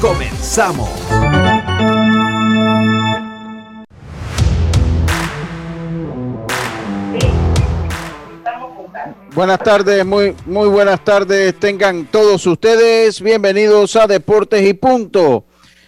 [0.00, 0.88] Comenzamos.
[9.34, 11.54] Buenas tardes, muy, muy buenas tardes.
[11.58, 15.44] Tengan todos ustedes bienvenidos a Deportes y Punto.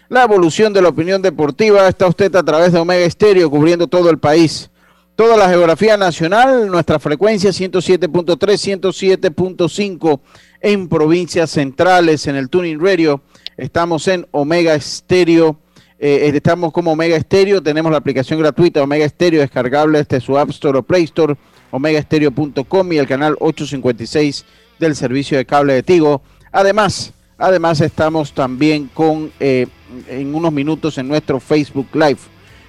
[0.08, 4.10] La evolución de la opinión deportiva está usted a través de Omega Estéreo cubriendo todo
[4.10, 4.70] el país.
[5.14, 10.20] Toda la geografía nacional, nuestra frecuencia 107.3, 107.5
[10.62, 13.22] en provincias centrales, en el Tuning Radio.
[13.60, 15.58] Estamos en Omega Estéreo.
[15.98, 17.62] Eh, estamos como Omega Estéreo.
[17.62, 21.36] Tenemos la aplicación gratuita Omega Estéreo descargable desde su App Store o Play Store
[21.70, 24.46] omegaestereo.com y el canal 856
[24.78, 26.22] del servicio de cable de Tigo.
[26.50, 29.66] Además, además estamos también con eh,
[30.08, 32.18] en unos minutos en nuestro Facebook Live,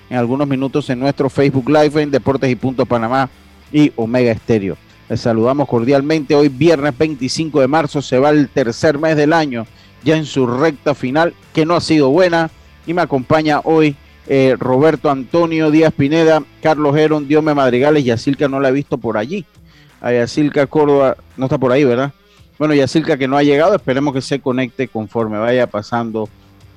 [0.10, 3.30] en algunos minutos en nuestro Facebook Live en Deportes y Punto Panamá
[3.72, 4.76] y Omega Estéreo.
[5.08, 6.36] Les saludamos cordialmente.
[6.36, 9.66] Hoy viernes 25 de marzo se va el tercer mes del año,
[10.04, 12.50] ya en su recta final, que no ha sido buena.
[12.86, 13.96] Y me acompaña hoy
[14.28, 19.18] eh, Roberto Antonio Díaz Pineda, Carlos Heron, Diome Madrigales, Yacilca no la he visto por
[19.18, 19.46] allí.
[20.00, 22.14] A Yacilca Córdoba no está por ahí, ¿verdad?
[22.58, 26.30] Bueno, Yacilca que no ha llegado, esperemos que se conecte conforme vaya pasando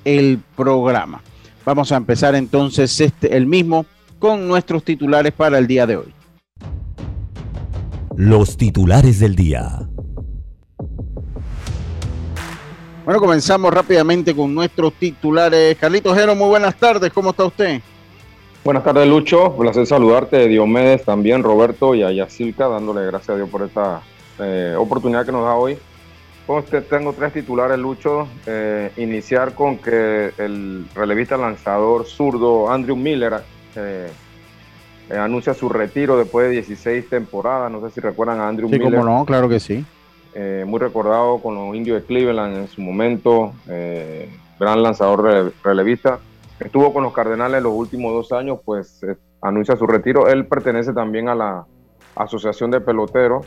[0.03, 1.21] el programa.
[1.65, 3.85] Vamos a empezar entonces este, el mismo
[4.19, 6.13] con nuestros titulares para el día de hoy.
[8.15, 9.87] Los titulares del día.
[13.05, 15.77] Bueno, comenzamos rápidamente con nuestros titulares.
[15.77, 17.79] Carlitos Jero, muy buenas tardes, ¿cómo está usted?
[18.63, 19.51] Buenas tardes, Lucho.
[19.51, 24.01] Un placer saludarte, Diomedes también, Roberto y a Yacilca, dándole gracias a Dios por esta
[24.39, 25.77] eh, oportunidad que nos da hoy.
[26.89, 28.27] tengo tres titulares, Lucho.
[28.47, 33.35] Eh, iniciar con que el relevista lanzador zurdo Andrew Miller
[33.75, 34.09] eh,
[35.15, 37.71] anuncia su retiro después de 16 temporadas.
[37.71, 38.87] No sé si recuerdan a Andrew Miller.
[38.87, 39.85] Sí, como no, claro que sí.
[40.37, 44.29] Eh, muy recordado con los indios de Cleveland en su momento, eh,
[44.59, 46.19] gran lanzador relevista.
[46.59, 50.27] Estuvo con los Cardenales los últimos dos años, pues eh, anuncia su retiro.
[50.27, 51.65] Él pertenece también a la
[52.15, 53.45] Asociación de Peloteros,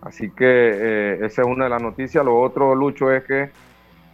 [0.00, 2.24] así que esa es una de las noticias.
[2.24, 3.50] Lo otro, Lucho, es que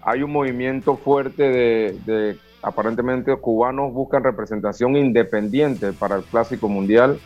[0.03, 7.21] hay un movimiento fuerte de, de aparentemente cubanos buscan representación independiente para el Clásico Mundial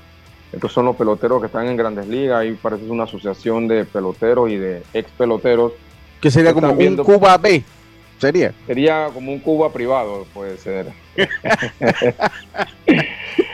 [0.54, 2.40] estos son los peloteros que están en grandes ligas.
[2.40, 5.72] Ahí parece una asociación de peloteros y de ex peloteros.
[6.20, 7.62] Que sería como un Cuba B.
[8.18, 8.54] Sería.
[8.66, 10.86] Sería como un Cuba privado, puede ser.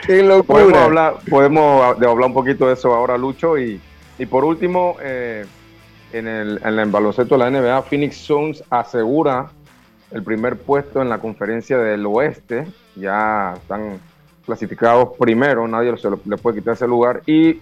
[0.05, 0.59] Qué locura.
[0.63, 3.57] Podemos hablar, podemos hablar un poquito de eso ahora, Lucho.
[3.57, 3.81] Y,
[4.19, 5.45] y por último, eh,
[6.13, 9.49] en, el, en el baloncesto de la NBA, Phoenix Suns asegura
[10.11, 12.67] el primer puesto en la conferencia del oeste.
[12.95, 13.99] Ya están
[14.51, 17.21] clasificados primero, nadie se le puede quitar ese lugar.
[17.25, 17.61] Y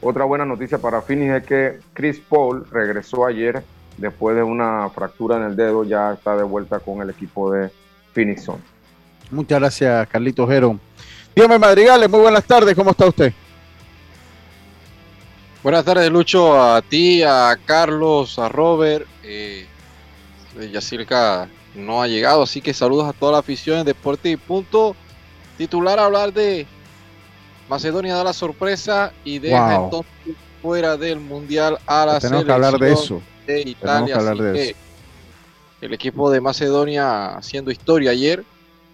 [0.00, 3.62] otra buena noticia para Phoenix es que Chris Paul regresó ayer
[3.98, 7.70] después de una fractura en el dedo, ya está de vuelta con el equipo de
[8.14, 8.62] Phoenix Suns.
[9.30, 10.78] Muchas gracias, Carlito Jero.
[11.36, 13.34] Dígame, Madrigales, muy buenas tardes, ¿cómo está usted?
[15.62, 19.06] Buenas tardes, Lucho, a ti, a Carlos, a Robert.
[19.22, 19.66] Eh,
[20.72, 24.96] Yacirca no ha llegado, así que saludos a toda la afición en Deporte y Punto
[25.60, 26.66] titular hablar de
[27.68, 32.78] Macedonia da la sorpresa y deja entonces fuera del mundial a la Tenemos que hablar
[32.78, 33.20] de eso.
[33.46, 34.16] De Italia.
[35.82, 38.42] el equipo de Macedonia haciendo historia ayer.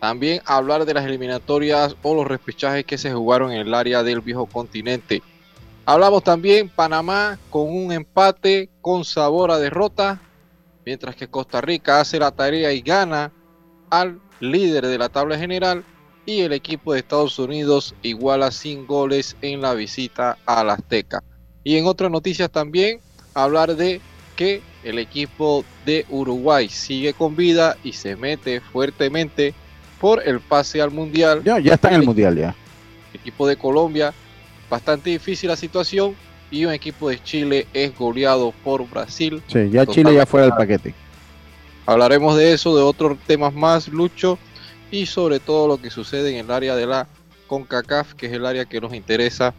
[0.01, 4.21] También hablar de las eliminatorias o los repechajes que se jugaron en el área del
[4.21, 5.23] viejo continente.
[5.85, 10.21] Hablamos también Panamá con un empate con sabor a derrota,
[10.85, 13.31] mientras que Costa Rica hace la tarea y gana
[13.89, 15.85] al líder de la tabla general
[16.27, 21.23] y el equipo de Estados Unidos iguala sin goles en la visita al Azteca.
[21.65, 23.01] Y en otras noticias también
[23.33, 24.01] hablar de
[24.35, 29.55] que el equipo de Uruguay sigue con vida y se mete fuertemente
[30.01, 31.43] por el pase al Mundial.
[31.45, 32.55] Ya, ya está en el Mundial ya.
[33.15, 34.13] El equipo de Colombia,
[34.69, 36.15] bastante difícil la situación,
[36.51, 39.43] y un equipo de Chile es goleado por Brasil.
[39.49, 40.95] Sí, ya Chile ya fuera del paquete.
[41.87, 44.39] Hablaremos de eso, de otros temas más, Lucho,
[44.91, 47.07] y sobre todo lo que sucede en el área de la
[47.47, 49.55] CONCACAF, que es el área que nos interesa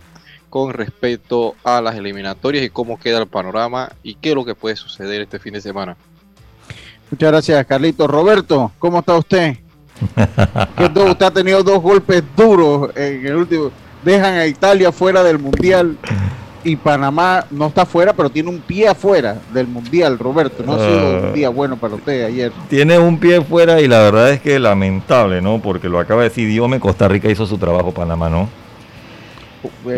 [0.50, 4.56] con respecto a las eliminatorias y cómo queda el panorama y qué es lo que
[4.56, 5.98] puede suceder este fin de semana.
[7.12, 8.10] Muchas gracias, Carlitos.
[8.10, 9.58] Roberto, ¿cómo está usted?
[10.78, 13.72] usted ha tenido dos golpes duros en el último.
[14.04, 15.98] Dejan a Italia fuera del Mundial
[16.68, 20.64] y Panamá no está fuera, pero tiene un pie afuera del Mundial, Roberto.
[20.66, 21.32] No ha sido un ah.
[21.32, 22.52] día bueno para usted ayer.
[22.70, 25.62] Tiene un pie fuera y la verdad es que lamentable, ¿no?
[25.62, 28.50] Porque lo acaba de decir Diome, Costa Rica hizo su trabajo, Panamá, ¿no?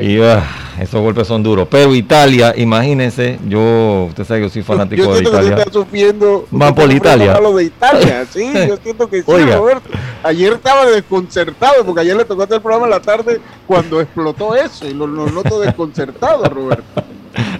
[0.01, 0.43] Y ah,
[0.79, 1.67] esos golpes son duros.
[1.69, 5.55] Pero Italia, imagínense, yo, usted sabe que yo soy fanático de Italia.
[5.55, 7.39] Que está sufriendo más por Italia.
[7.39, 9.89] Lo de Italia, sí, yo siento que sí, Roberto.
[10.23, 14.55] Ayer estaba desconcertado, porque ayer le tocó hacer el programa en la tarde cuando explotó
[14.55, 16.83] eso, y lo, noto desconcertado, Roberto.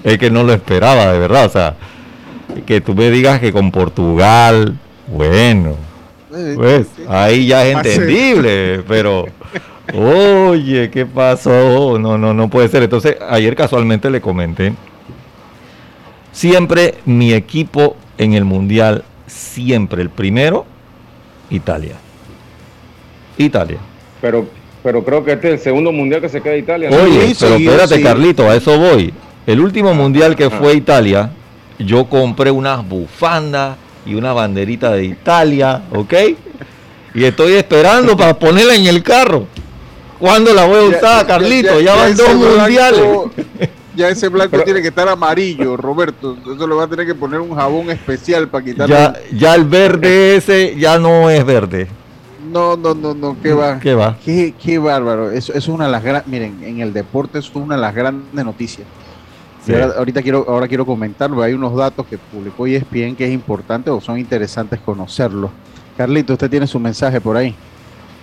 [0.04, 1.75] Es que no lo esperaba, de verdad, o sea,
[2.66, 5.75] que tú me digas que con Portugal, bueno,
[6.56, 9.25] pues ahí ya es entendible, pero
[9.94, 11.97] Oye, ¿qué pasó?
[12.00, 12.83] No, no, no puede ser.
[12.83, 14.74] Entonces, ayer casualmente le comenté.
[16.31, 20.65] Siempre mi equipo en el mundial, siempre el primero,
[21.50, 21.95] Italia.
[23.38, 23.77] Italia.
[24.21, 24.47] Pero,
[24.83, 26.89] pero creo que este es el segundo mundial que se queda Italia.
[26.89, 29.13] Oye, pero espérate, Carlito, a eso voy.
[29.47, 31.31] El último mundial que fue Italia,
[31.80, 36.13] yo compré unas bufandas y una banderita de Italia, ¿ok?
[37.15, 39.47] Y estoy esperando para ponerla en el carro.
[40.19, 41.80] ¿Cuándo la voy a usar, Carlito?
[41.80, 43.01] Ya, van dos mundiales.
[43.95, 46.36] Ya ese blanco tiene que estar amarillo, Roberto.
[46.38, 48.95] Entonces le va a tener que poner un jabón especial para quitarle.
[48.95, 51.88] Ya, ya el verde ese ya no es verde.
[52.51, 53.80] No, no, no, no, qué va.
[53.80, 54.18] ¿Qué va?
[54.24, 55.31] Qué, qué bárbaro.
[55.31, 58.45] Eso, es una de las grandes, miren, en el deporte es una de las grandes
[58.45, 58.88] noticias.
[59.98, 61.42] ahorita quiero, ahora quiero comentarlo.
[61.42, 65.51] Hay unos datos que publicó ESPN que es importante o son interesantes conocerlos.
[65.98, 67.54] Carlito, usted tiene su mensaje por ahí.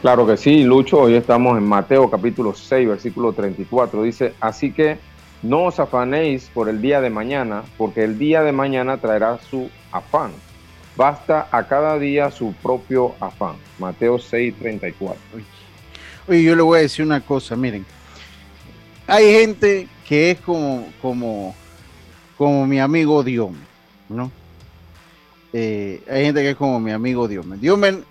[0.07, 1.01] Claro que sí, Lucho.
[1.01, 4.05] Hoy estamos en Mateo capítulo 6, versículo 34.
[4.05, 4.99] Dice, así que
[5.43, 9.69] no os afanéis por el día de mañana, porque el día de mañana traerá su
[9.91, 10.31] afán.
[10.95, 13.57] Basta a cada día su propio afán.
[13.81, 15.21] Mateo 6, 34.
[16.29, 17.85] Oye, yo le voy a decir una cosa, miren.
[19.09, 21.53] Hay gente que es como, como,
[22.39, 23.51] como mi amigo Dios,
[24.09, 24.31] ¿no?
[25.53, 27.27] Eh, hay gente que es como mi amigo.
[27.27, 27.45] Dios
[27.77, 28.05] me,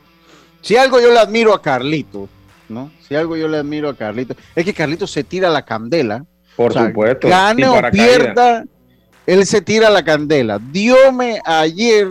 [0.65, 2.27] si algo yo le admiro a Carlito,
[2.69, 2.91] ¿no?
[3.07, 6.25] Si algo yo le admiro a Carlito, es que Carlito se tira la candela.
[6.55, 7.27] Por supuesto.
[7.27, 8.65] Gane o pierda,
[9.27, 10.57] él se tira la candela.
[10.57, 12.07] Diome ayer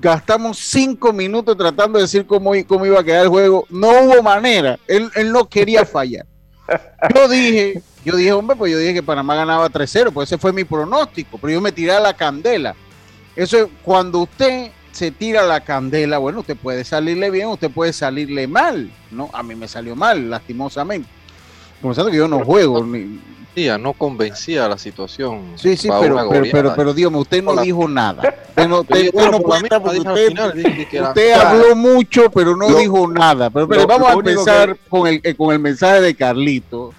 [0.00, 3.66] gastamos cinco minutos tratando de decir cómo, cómo iba a quedar el juego.
[3.68, 4.78] No hubo manera.
[4.86, 6.26] Él, él no quería fallar.
[7.12, 10.52] Yo dije, yo dije, hombre, pues yo dije que Panamá ganaba 3-0, pues ese fue
[10.52, 12.76] mi pronóstico, pero yo me tiré a la candela.
[13.34, 17.92] Eso es cuando usted se tira la candela, bueno, usted puede salirle bien, usted puede
[17.92, 19.30] salirle mal, ¿no?
[19.32, 21.08] A mí me salió mal, lastimosamente.
[21.80, 22.84] Comenzando que yo no juego.
[22.84, 23.20] Ni...
[23.78, 25.52] no convencía la situación.
[25.56, 28.22] Sí, sí, pero, pero, pero, pero, dígame, usted no dijo nada.
[28.50, 29.10] Usted no, usted,
[31.00, 33.48] usted, habló mucho, pero no dijo nada.
[33.48, 36.92] Pero, vamos a empezar con, el, eh, con el mensaje de Carlito,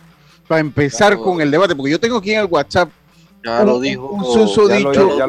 [0.47, 2.89] para empezar con el debate, porque yo tengo aquí en el WhatsApp
[3.43, 4.07] ya lo dijo.
[4.07, 4.67] Un dicho.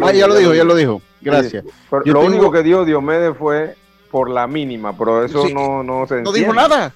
[0.03, 1.03] ah, ya lo dijo, ya lo dijo.
[1.23, 1.65] Gracias.
[2.05, 3.76] lo único que dio Diomedes fue
[4.11, 6.93] por la mínima, pero eso no, no se No dijo nada.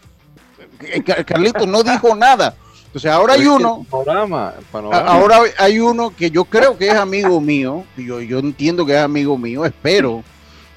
[0.81, 2.55] Eh, Carlito no dijo nada.
[2.87, 3.87] Entonces ahora hay uno.
[3.91, 7.85] Ahora hay uno que yo creo que es amigo mío.
[7.97, 9.65] Yo, yo entiendo que es amigo mío.
[9.65, 10.23] Espero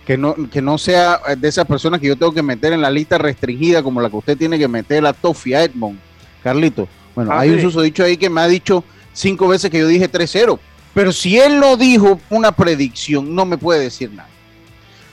[0.06, 2.90] que no, que no sea de esas personas que yo tengo que meter en la
[2.90, 6.00] lista restringida como la que usted tiene que meter a Tofia Edmond.
[6.44, 6.88] Carlito.
[7.16, 10.12] Bueno, ah, hay un susodicho ahí que me ha dicho cinco veces que yo dije
[10.12, 10.58] 3-0.
[10.94, 14.30] Pero si él no dijo una predicción, no me puede decir nada.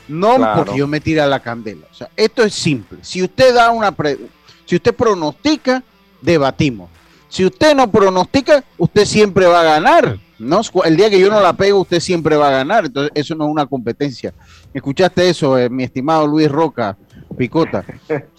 [0.09, 1.87] No porque yo me tira la candela.
[1.91, 2.99] O sea, esto es simple.
[3.03, 3.95] Si usted da una
[4.65, 5.83] si usted pronostica,
[6.21, 6.91] debatimos.
[7.29, 10.19] Si usted no pronostica, usted siempre va a ganar.
[10.39, 10.61] ¿no?
[10.85, 12.87] El día que yo no la pego, usted siempre va a ganar.
[12.87, 14.33] Entonces, eso no es una competencia.
[14.73, 16.97] ¿Escuchaste eso, eh, mi estimado Luis Roca
[17.37, 17.85] Picota?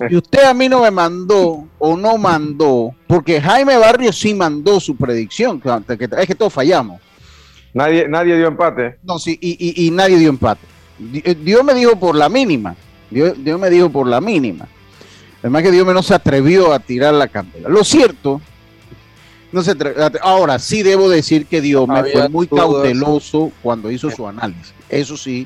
[0.08, 4.79] Si usted a mí no me mandó o no mandó, porque Jaime Barrio sí mandó
[4.79, 5.62] su predicción,
[6.17, 7.01] es que todos fallamos.
[7.77, 8.98] Nadie, nadie dio empate.
[9.03, 10.65] No, sí, y, nadie dio empate.
[11.13, 12.75] Eh, Dios me dijo por la mínima.
[13.12, 14.67] Dios, me dijo por la mínima.
[15.41, 17.69] Además que Dios me no se atrevió a tirar la candela.
[17.69, 18.41] Lo cierto,
[19.51, 19.75] no se
[20.24, 24.74] ahora sí debo decir que Dios me fue muy cauteloso cuando hizo su análisis.
[24.89, 25.46] Eso sí,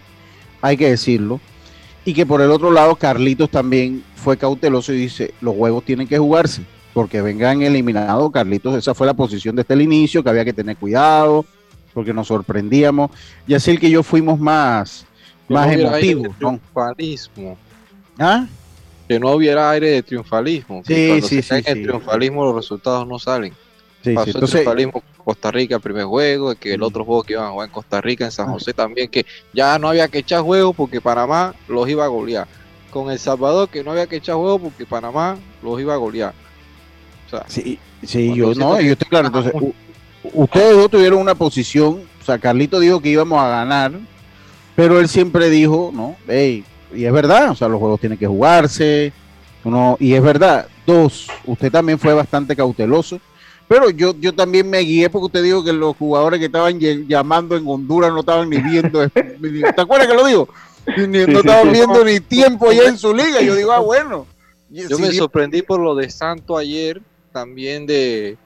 [0.62, 1.42] hay que decirlo.
[2.06, 6.08] Y que por el otro lado, Carlitos también fue cauteloso y dice, los huevos tienen
[6.08, 6.62] que jugarse.
[6.94, 10.78] porque vengan eliminados, Carlitos, esa fue la posición desde el inicio, que había que tener
[10.78, 11.46] cuidado,
[11.94, 13.12] porque nos sorprendíamos.
[13.48, 15.06] Y así el que yo fuimos más,
[15.48, 16.36] más emotivos.
[16.38, 17.58] Triunfalismo.
[18.18, 18.46] ¿Ah?
[19.08, 20.84] Que no hubiera aire de triunfalismo.
[20.86, 23.54] Sí, sí, sí, El triunfalismo los resultados no salen.
[24.04, 27.46] Sí, Pasó el triunfalismo Costa Rica el primer juego, que el otro juego que iban
[27.46, 28.54] a jugar en Costa Rica, en San ah.
[28.54, 32.48] José también, que ya no había que echar juego porque Panamá los iba a golear.
[32.90, 36.34] Con El Salvador, que no había que echar juego porque Panamá los iba a golear.
[37.48, 39.28] sí, sí yo no, yo estoy claro.
[39.28, 39.54] Entonces,
[40.34, 43.94] ustedes dos tuvieron una posición, o sea, Carlito dijo que íbamos a ganar,
[44.76, 46.64] pero él siempre dijo, no, hey,
[46.94, 49.14] y es verdad, o sea, los juegos tienen que jugarse,
[49.64, 50.68] uno, y es verdad.
[50.86, 53.20] Dos, usted también fue bastante cauteloso,
[53.68, 57.56] pero yo, yo también me guié porque usted dijo que los jugadores que estaban llamando
[57.56, 60.50] en Honduras no estaban ni viendo, ¿te acuerdas que lo digo?
[60.88, 64.26] no estaban viendo ni tiempo allá en su liga, yo digo, ah, bueno.
[64.70, 67.02] Yo me sorprendí por lo de Santo ayer,
[67.34, 68.38] también de,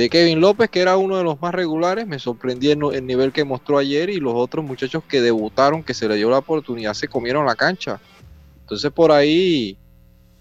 [0.00, 3.32] de Kevin López, que era uno de los más regulares, me sorprendí el, el, nivel
[3.32, 6.94] que mostró ayer y los otros muchachos que debutaron, que se le dio la oportunidad,
[6.94, 8.00] se comieron la cancha.
[8.62, 9.76] Entonces por ahí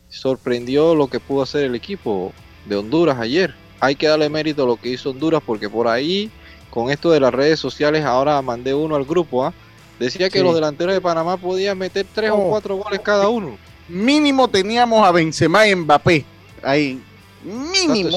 [0.08, 2.32] sorprendió lo que pudo hacer el equipo
[2.68, 3.54] de Honduras ayer.
[3.82, 6.32] Hay que darle mérito a lo que hizo Honduras porque por ahí,
[6.70, 9.54] con esto de las redes sociales, ahora mandé uno al grupo, ¿ah?
[10.00, 13.58] decía que los delanteros de Panamá podían meter tres o cuatro goles cada uno.
[13.89, 16.25] Mínimo teníamos a Benzema y Mbappé
[16.63, 17.01] ahí.
[17.44, 18.10] Mínimo.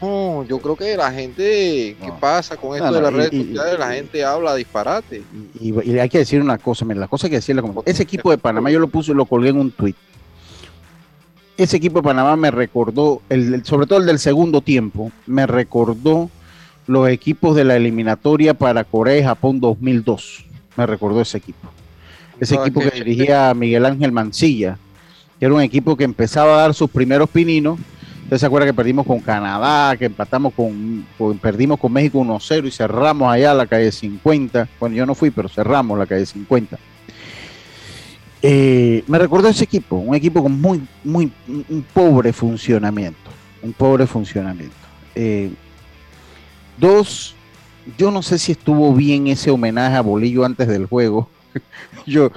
[0.00, 3.78] No, yo creo que la gente, ¿qué pasa con esto de las redes sociales?
[3.78, 5.22] La gente habla disparate.
[5.60, 8.30] Y, hay que decir una cosa, mira, la cosa hay que decirle como ese equipo
[8.30, 9.96] de Panamá yo lo puse, lo colgué en un tweet.
[11.56, 16.30] Ese equipo de Panamá me recordó, el, sobre todo el del segundo tiempo, me recordó
[16.86, 20.44] los equipos de la eliminatoria para Corea y Japón 2002.
[20.76, 21.68] Me recordó ese equipo.
[22.38, 24.78] Ese equipo que dirigía Miguel Ángel Mancilla,
[25.40, 27.80] que era un equipo que empezaba a dar sus primeros pininos
[28.28, 31.06] Usted se acuerda que perdimos con Canadá, que empatamos con,
[31.40, 34.68] perdimos con México 1-0 y cerramos allá la calle 50.
[34.78, 36.78] Bueno, yo no fui, pero cerramos la calle 50.
[38.42, 43.30] Eh, me recordó ese equipo, un equipo con muy, muy, un pobre funcionamiento,
[43.62, 44.76] un pobre funcionamiento.
[45.14, 45.50] Eh,
[46.76, 47.34] dos,
[47.96, 51.30] yo no sé si estuvo bien ese homenaje a Bolillo antes del juego.
[52.08, 52.30] yo,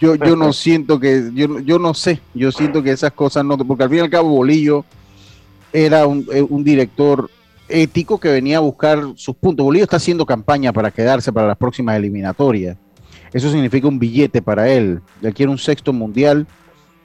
[0.00, 3.58] yo, yo no siento que, yo, yo no sé, yo siento que esas cosas no,
[3.58, 4.84] porque al fin y al cabo Bolillo
[5.72, 7.30] era eh, un, director
[7.68, 9.64] ético que venía a buscar sus puntos.
[9.64, 12.76] Bolívar está haciendo campaña para quedarse para las próximas eliminatorias.
[13.32, 15.00] Eso significa un billete para él.
[15.20, 16.46] Ya quiere un sexto mundial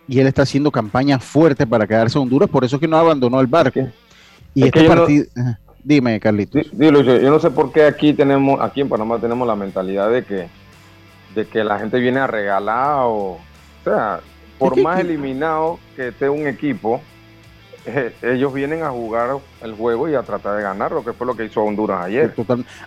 [0.08, 2.98] y él está haciendo campaña fuerte para quedarse en Honduras, por eso es que no
[2.98, 3.80] abandonó el barco.
[4.54, 5.26] Y este partido...
[5.84, 6.68] Dime, Carlitos.
[6.74, 10.24] Dilo, yo, no sé por qué aquí tenemos, aquí en Panamá tenemos la mentalidad de
[10.24, 10.48] que,
[11.36, 13.40] de que la gente viene a regalar o, o
[13.84, 14.20] sea,
[14.58, 17.02] por más eliminado que esté un equipo,
[17.86, 21.26] eh, ellos vienen a jugar el juego y a tratar de ganar, lo que fue
[21.26, 22.34] lo que hizo Honduras ayer.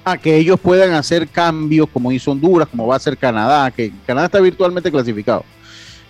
[0.05, 3.93] Ah, que ellos puedan hacer cambios como hizo Honduras, como va a hacer Canadá, que
[4.07, 5.45] Canadá está virtualmente clasificado,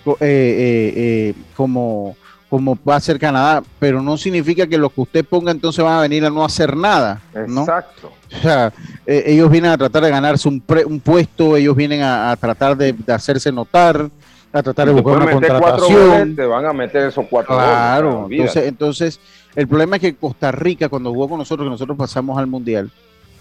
[0.07, 2.15] eh, eh, como,
[2.49, 5.95] como va a ser Canadá, pero no significa que los que usted ponga entonces van
[5.95, 7.21] a venir a no hacer nada.
[7.35, 8.13] Exacto.
[8.33, 8.73] O sea,
[9.07, 13.51] ellos vienen a tratar de ganarse un, un puesto, ellos vienen a, tratar de hacerse
[13.51, 14.09] notar
[14.55, 16.37] a tratar de buscar una contratación.
[16.37, 19.21] te van a meter esos cuatro Claro, entonces, entonces
[19.57, 22.89] el problema es que Costa Rica, cuando jugó con nosotros, que nosotros pasamos al Mundial,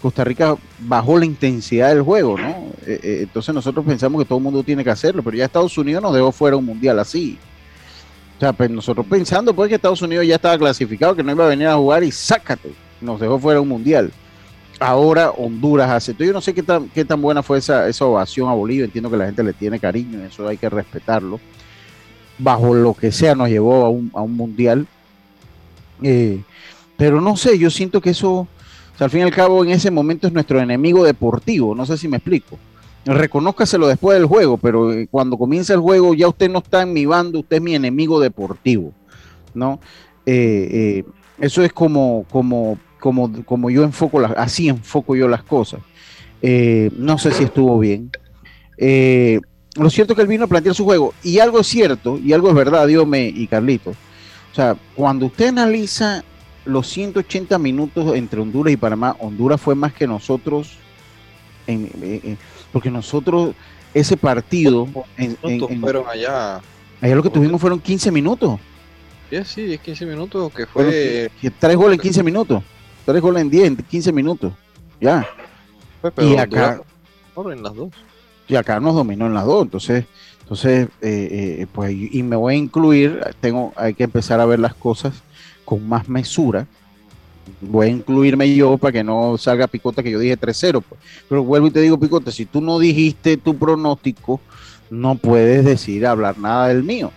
[0.02, 2.48] Costa Rica bajó la intensidad del juego, ¿no?
[2.84, 5.78] Eh, eh, entonces nosotros pensamos que todo el mundo tiene que hacerlo, pero ya Estados
[5.78, 7.38] Unidos nos dejó fuera un Mundial así.
[8.36, 11.44] O sea, pues nosotros pensando pues que Estados Unidos ya estaba clasificado, que no iba
[11.44, 14.12] a venir a jugar y sácate, nos dejó fuera un Mundial
[14.80, 16.14] ahora Honduras hace.
[16.18, 18.84] Yo no sé qué tan, qué tan buena fue esa, esa ovación a Bolivia.
[18.84, 21.40] Entiendo que la gente le tiene cariño, eso hay que respetarlo.
[22.38, 24.86] Bajo lo que sea, nos llevó a un, a un mundial.
[26.02, 26.42] Eh,
[26.96, 28.48] pero no sé, yo siento que eso,
[28.98, 31.74] al fin y al cabo, en ese momento es nuestro enemigo deportivo.
[31.74, 32.58] No sé si me explico.
[33.04, 36.92] Reconózcaselo después del juego, pero eh, cuando comienza el juego, ya usted no está en
[36.92, 38.92] mi bando, usted es mi enemigo deportivo.
[39.52, 39.78] ¿No?
[40.26, 41.04] Eh,
[41.38, 42.78] eso es como, como
[43.44, 45.80] como, yo enfoco, las, así enfoco yo las cosas.
[46.40, 48.10] Eh, no sé si estuvo bien.
[48.78, 49.40] Eh,
[49.76, 51.12] lo cierto es que él vino a plantear su juego.
[51.22, 53.90] Y algo es cierto, y algo es verdad, Diome y Carlito.
[53.90, 56.24] O sea, cuando usted analiza
[56.64, 60.78] los 180 minutos entre Honduras y Panamá, Honduras fue más que nosotros,
[62.74, 63.54] porque nosotros,
[63.94, 64.86] ese partido...
[65.16, 65.38] En,
[65.80, 66.60] fueron allá?
[67.00, 68.60] Allá lo que tuvimos fueron 15 minutos.
[69.30, 71.30] Sí, sí, 15 minutos, que fue...
[71.58, 72.62] tres goles en 15 minutos
[73.04, 74.52] tres goles en 10, en 15 minutos.
[75.00, 75.26] Ya.
[76.18, 76.80] Y acá.
[77.36, 77.90] En las dos.
[78.46, 79.62] Y acá nos dominó en las dos.
[79.64, 80.04] Entonces,
[80.40, 84.58] entonces eh, eh, pues, y me voy a incluir, tengo, hay que empezar a ver
[84.58, 85.14] las cosas
[85.64, 86.66] con más mesura.
[87.60, 90.82] Voy a incluirme yo para que no salga Picota que yo dije 3-0.
[90.88, 91.00] Pues.
[91.28, 94.40] Pero vuelvo y te digo, Picota, si tú no dijiste tu pronóstico,
[94.90, 97.10] no puedes decir, hablar nada del mío.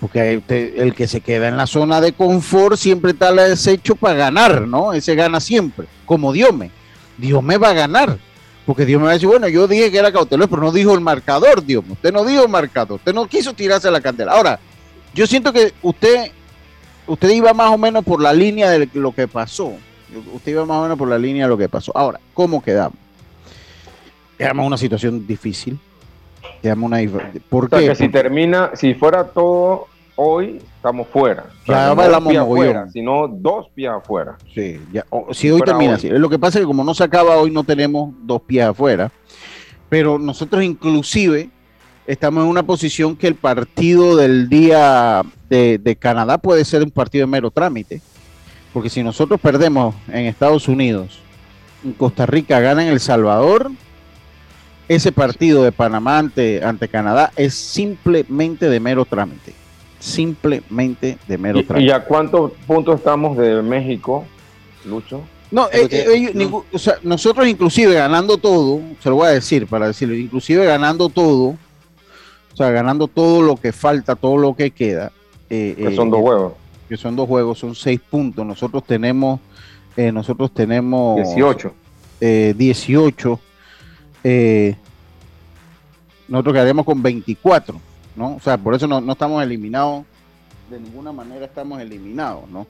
[0.00, 3.32] Porque el que se queda en la zona de confort siempre está
[3.70, 4.92] hecho para ganar, ¿no?
[4.92, 6.70] Ese gana siempre, como Dios me.
[7.16, 8.18] Dios me va a ganar.
[8.66, 10.94] Porque Dios me va a decir, bueno, yo dije que era cauteloso, pero no dijo
[10.94, 11.84] el marcador, Dios.
[11.88, 14.32] Usted no dijo el marcador, usted no quiso tirarse la candela.
[14.32, 14.58] Ahora,
[15.14, 16.30] yo siento que usted,
[17.06, 19.72] usted iba más o menos por la línea de lo que pasó.
[20.32, 21.92] Usted iba más o menos por la línea de lo que pasó.
[21.96, 22.98] Ahora, ¿cómo quedamos?
[24.38, 25.78] Quedamos una situación difícil.
[26.62, 26.98] Quedamos una.
[27.48, 27.88] ¿Por qué?
[27.88, 31.46] que si termina, si fuera todo hoy estamos fuera.
[31.66, 34.36] Ya o sino dos pies afuera.
[34.54, 36.08] Sí, ya, si hoy termina así.
[36.08, 39.10] Lo que pasa es que como no se acaba hoy, no tenemos dos pies afuera.
[39.88, 41.50] Pero nosotros inclusive
[42.06, 46.90] estamos en una posición que el partido del día de, de Canadá puede ser un
[46.90, 48.00] partido de mero trámite.
[48.72, 51.20] Porque si nosotros perdemos en Estados Unidos,
[51.84, 53.70] en Costa Rica gana en El Salvador,
[54.88, 59.54] ese partido de Panamá ante, ante Canadá es simplemente de mero trámite
[60.04, 64.24] simplemente de mero ¿Y, ¿Y a cuántos puntos estamos de México,
[64.84, 65.22] Lucho?
[65.50, 69.86] No, eh, eh, o sea, nosotros inclusive ganando todo, se lo voy a decir para
[69.86, 71.56] decirlo, inclusive ganando todo,
[72.54, 75.12] o sea, ganando todo lo que falta, todo lo que queda.
[75.50, 76.52] Eh, que son dos juegos.
[76.88, 78.46] Que son dos juegos, son seis puntos.
[78.46, 79.40] Nosotros tenemos,
[79.96, 81.74] nosotros tenemos 18.
[82.20, 83.40] 18.
[86.28, 87.80] nosotros quedaremos con 24.
[88.16, 88.36] ¿no?
[88.36, 90.04] O sea, por eso no, estamos eliminados,
[90.70, 92.66] de ninguna manera estamos eliminados, ¿no?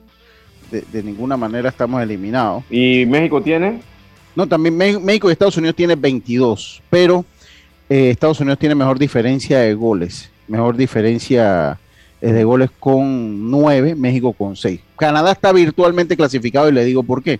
[0.71, 2.63] De, ninguna manera estamos eliminados.
[2.69, 3.81] ¿Y México tiene?
[4.35, 7.23] No, también México y Estados Unidos tiene 22, pero
[7.89, 11.79] eh, Estados Unidos tiene mejor diferencia de goles, mejor diferencia
[12.21, 14.79] eh, de goles con 9, México con 6.
[14.97, 17.39] Canadá está virtualmente clasificado y le digo por qué.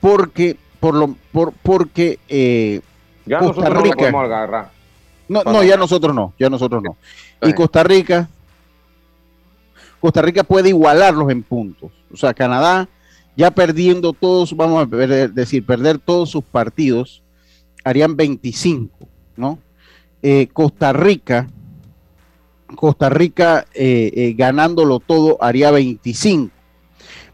[0.00, 2.80] Porque, por lo, por, porque eh,
[3.38, 4.10] Costa Rica.
[4.10, 4.70] No agarrar.
[5.28, 6.96] No, no, ya nosotros no, ya nosotros no.
[7.46, 8.28] Y Costa Rica,
[10.00, 11.90] Costa Rica puede igualarlos en puntos.
[12.10, 12.88] O sea, Canadá
[13.36, 14.96] ya perdiendo todos, vamos a
[15.28, 17.22] decir, perder todos sus partidos,
[17.84, 19.58] harían 25, ¿no?
[20.20, 21.48] Eh, Costa Rica,
[22.74, 26.50] Costa Rica eh, eh, ganándolo todo haría 25.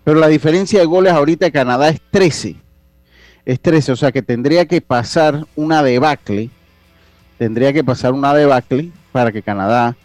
[0.04, 2.56] Pero la diferencia de goles ahorita de Canadá es 13.
[3.46, 6.50] Es 13, o sea que tendría que pasar una debacle
[7.38, 9.96] tendría que pasar una debacle para que Canadá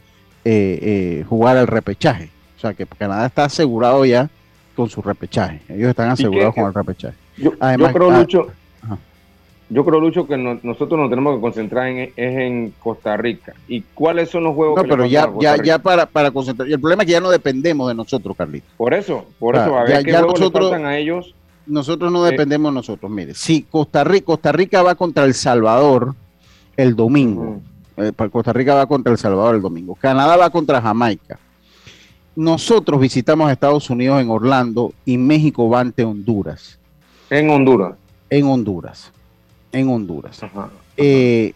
[1.27, 2.31] jugara el repechaje.
[2.57, 4.29] O sea, que Canadá está asegurado ya
[4.75, 5.61] con su repechaje.
[5.69, 7.15] Ellos están asegurados con el repechaje.
[7.37, 8.47] Yo, creo, ah, Lucho,
[9.69, 13.53] yo creo, Lucho, que nosotros nos tenemos que concentrar en, es en Costa Rica.
[13.67, 16.67] ¿Y cuáles son los juegos no, pero ya, ya, ya para, para concentrar.
[16.67, 18.65] Y el problema es que ya no dependemos de nosotros, Carlito.
[18.77, 21.35] Por eso, por eso, a ver qué nosotros, a ellos.
[21.67, 23.11] Nosotros no dependemos de nosotros.
[23.11, 26.15] Mire, si Costa Rica, Costa Rica va contra El Salvador,
[26.75, 27.61] el domingo.
[27.95, 29.93] Eh, Costa Rica va contra El Salvador el domingo.
[29.93, 31.37] Canadá va contra Jamaica.
[32.35, 36.79] Nosotros visitamos a Estados Unidos en Orlando y México va ante Honduras.
[37.29, 37.95] En Honduras.
[38.31, 39.11] En Honduras.
[39.71, 40.39] En Honduras.
[40.97, 41.53] Eh,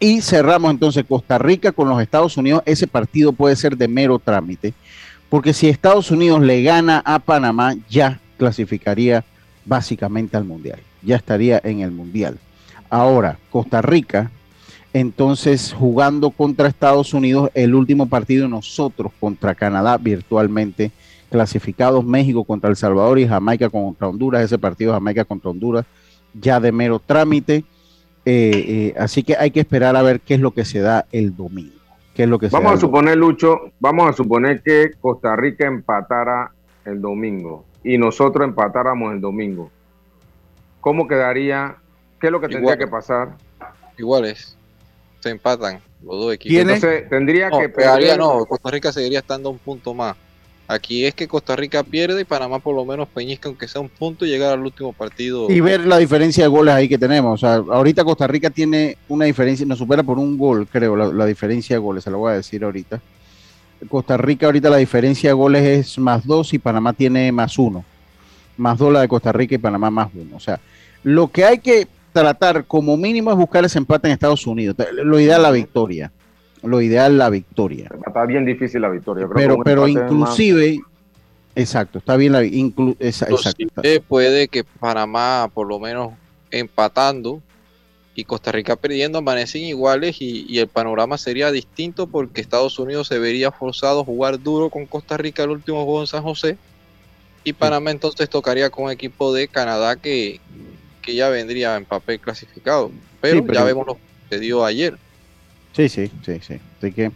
[0.00, 2.62] y cerramos entonces Costa Rica con los Estados Unidos.
[2.66, 4.74] Ese partido puede ser de mero trámite,
[5.28, 9.24] porque si Estados Unidos le gana a Panamá, ya clasificaría
[9.64, 10.80] básicamente al Mundial.
[11.02, 12.38] Ya estaría en el Mundial.
[12.90, 14.30] Ahora, Costa Rica
[14.94, 20.90] entonces, jugando contra Estados Unidos, el último partido nosotros contra Canadá virtualmente
[21.30, 25.86] clasificados, México contra El Salvador y Jamaica contra Honduras, ese partido Jamaica contra Honduras,
[26.34, 27.64] ya de mero trámite.
[28.24, 28.64] Eh,
[28.94, 31.36] eh, así que hay que esperar a ver qué es lo que se da el
[31.36, 31.74] domingo.
[32.14, 36.52] ¿Qué es lo que vamos a suponer, Lucho, vamos a suponer que Costa Rica empatara
[36.84, 39.70] el domingo y nosotros empatáramos el domingo.
[40.80, 41.76] ¿Cómo quedaría?
[42.20, 43.36] ¿Qué es lo que tendría que pasar?
[43.96, 44.56] Iguales
[45.22, 46.58] se empatan los dos equipos.
[46.58, 50.16] Entonces tendría que pegaría, no, Costa Rica seguiría estando un punto más.
[50.68, 53.88] Aquí es que Costa Rica pierde y Panamá por lo menos peñizca aunque sea un
[53.88, 55.50] punto y llegar al último partido.
[55.50, 57.34] Y ver la diferencia de goles ahí que tenemos.
[57.34, 61.26] O sea, ahorita Costa Rica tiene una diferencia, nos supera por un gol, creo, la,
[61.26, 63.00] diferencia de goles, se lo voy a decir ahorita.
[63.88, 67.84] Costa Rica ahorita la diferencia de goles es más dos y Panamá tiene más uno.
[68.56, 70.36] Más dos la de Costa Rica y Panamá más uno.
[70.36, 70.60] O sea,
[71.02, 74.76] lo que hay que tratar como mínimo es buscar ese empate en Estados Unidos.
[75.02, 76.12] Lo ideal la victoria.
[76.62, 77.90] Lo ideal es la victoria.
[78.06, 79.28] Está bien difícil la victoria.
[79.34, 80.80] pero pero inclusive,
[81.54, 82.96] exacto, está bien la inclu,
[84.06, 86.12] Puede que Panamá por lo menos
[86.50, 87.40] empatando
[88.14, 93.08] y Costa Rica perdiendo amanecen iguales y, y, el panorama sería distinto porque Estados Unidos
[93.08, 96.58] se vería forzado a jugar duro con Costa Rica el último juego en San José
[97.42, 100.40] Y Panamá entonces tocaría con un equipo de Canadá que,
[101.00, 102.90] que ya vendría en papel clasificado.
[103.20, 103.98] Pero, ya vemos lo
[104.30, 104.98] que dio ayer.
[105.72, 106.60] Sí, sí, sí, sí.
[106.78, 107.10] Así que,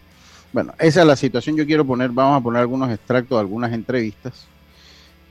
[0.51, 1.55] bueno, esa es la situación.
[1.55, 4.47] Yo quiero poner, vamos a poner algunos extractos de algunas entrevistas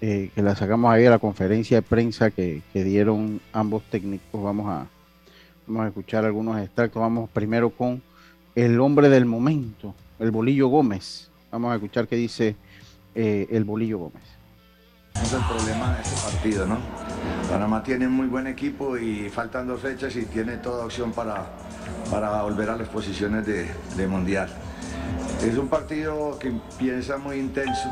[0.01, 4.43] eh, que las sacamos ahí a la conferencia de prensa que, que, dieron ambos técnicos.
[4.43, 4.87] Vamos a,
[5.67, 7.01] vamos a escuchar algunos extractos.
[7.01, 8.03] Vamos primero con
[8.55, 11.31] el hombre del momento, el Bolillo Gómez.
[11.51, 12.57] Vamos a escuchar qué dice
[13.15, 14.23] eh, el Bolillo Gómez.
[15.23, 16.79] Es el problema de este partido, ¿no?
[17.51, 21.47] Panamá tiene muy buen equipo y faltan dos fechas y tiene toda opción para,
[22.11, 24.49] para volver a las posiciones de, mundial.
[25.43, 27.91] Es un partido que empieza muy intenso.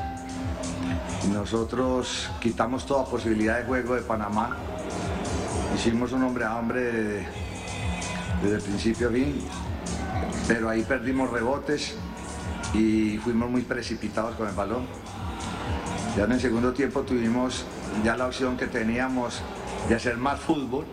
[1.33, 4.57] Nosotros quitamos toda posibilidad de juego de Panamá.
[5.75, 7.29] Hicimos un hombre a hombre desde,
[8.43, 9.35] desde el principio a fin,
[10.47, 11.97] pero ahí perdimos rebotes
[12.75, 14.87] y fuimos muy precipitados con el balón.
[16.17, 17.65] Ya en el segundo tiempo tuvimos
[18.05, 19.41] ya la opción que teníamos
[19.89, 20.87] de hacer más fútbol,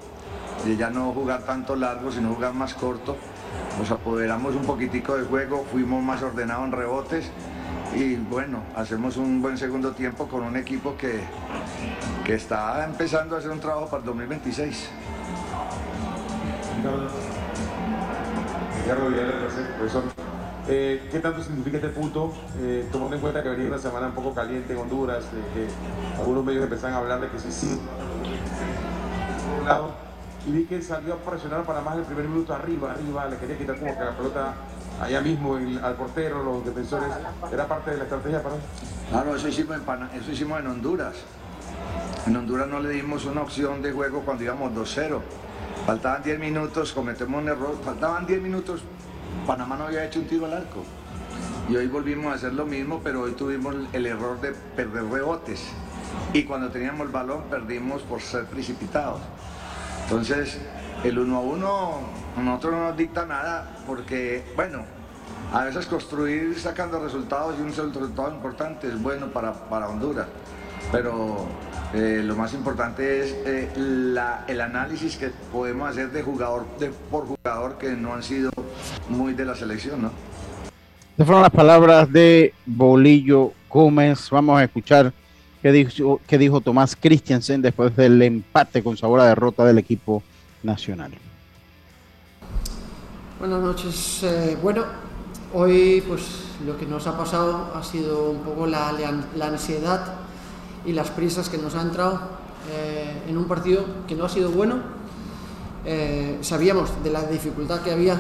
[0.66, 3.18] de ya no jugar tanto largo, sino jugar más corto.
[3.80, 7.32] Nos apoderamos un poquitico de juego, fuimos más ordenados en rebotes
[7.96, 11.22] y bueno, hacemos un buen segundo tiempo con un equipo que,
[12.24, 14.90] que está empezando a hacer un trabajo para el 2026.
[20.68, 24.14] Eh, ¿Qué tanto significa este punto, eh, tomando en cuenta que venía una semana un
[24.14, 25.68] poco caliente en Honduras, que
[26.20, 27.80] algunos medios empezaron a hablar de que sí, sí.
[30.68, 33.98] Que salió a presionar para más del primer minuto arriba, arriba, le quería quitar como
[33.98, 34.54] que la pelota
[35.02, 37.10] allá mismo al portero, los defensores,
[37.52, 38.56] ¿era parte de la estrategia para
[39.26, 41.16] no, eso hicimos en, eso hicimos en Honduras.
[42.26, 45.20] En Honduras no le dimos una opción de juego cuando íbamos 2-0.
[45.86, 48.82] Faltaban 10 minutos, cometemos un error, faltaban 10 minutos
[49.46, 50.84] Panamá no había hecho un tiro al arco.
[51.70, 55.68] Y hoy volvimos a hacer lo mismo, pero hoy tuvimos el error de perder rebotes.
[56.34, 59.22] Y cuando teníamos el balón perdimos por ser precipitados.
[60.12, 60.58] Entonces,
[61.06, 61.92] el uno a uno
[62.36, 64.80] a nosotros no nos dicta nada porque, bueno,
[65.54, 70.28] a veces construir sacando resultados y un resultado importante es bueno para, para Honduras.
[70.92, 71.48] Pero
[71.94, 73.70] eh, lo más importante es eh,
[74.50, 76.66] el análisis que podemos hacer de jugador
[77.10, 78.52] por jugador que no han sido
[79.08, 80.12] muy de la selección, ¿no?
[81.12, 84.30] Estas fueron las palabras de Bolillo Gómez.
[84.30, 85.14] Vamos a escuchar
[85.62, 90.24] qué dijo, qué dijo Tomás Christiansen después del empate con sabor a derrota del equipo
[90.64, 91.12] nacional.
[93.40, 94.24] Buenas noches.
[94.24, 94.84] Eh, bueno,
[95.54, 96.22] hoy pues
[96.66, 98.92] lo que nos ha pasado ha sido un poco la,
[99.36, 100.14] la ansiedad
[100.86, 102.20] y las prisas que nos ha entrado
[102.72, 104.78] eh, en un partido que no ha sido bueno.
[105.86, 108.16] Eh, sabíamos de la dificultad que había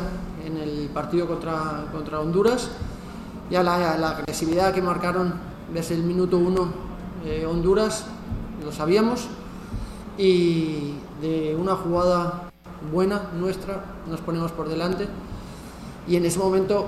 [0.45, 2.71] en el partido contra, contra Honduras,
[3.51, 5.34] ya la, la agresividad que marcaron
[5.71, 6.90] desde el minuto uno
[7.25, 8.05] eh, Honduras,
[8.63, 9.27] lo sabíamos,
[10.17, 12.51] y de una jugada
[12.91, 15.07] buena nuestra nos ponemos por delante
[16.07, 16.88] y en ese momento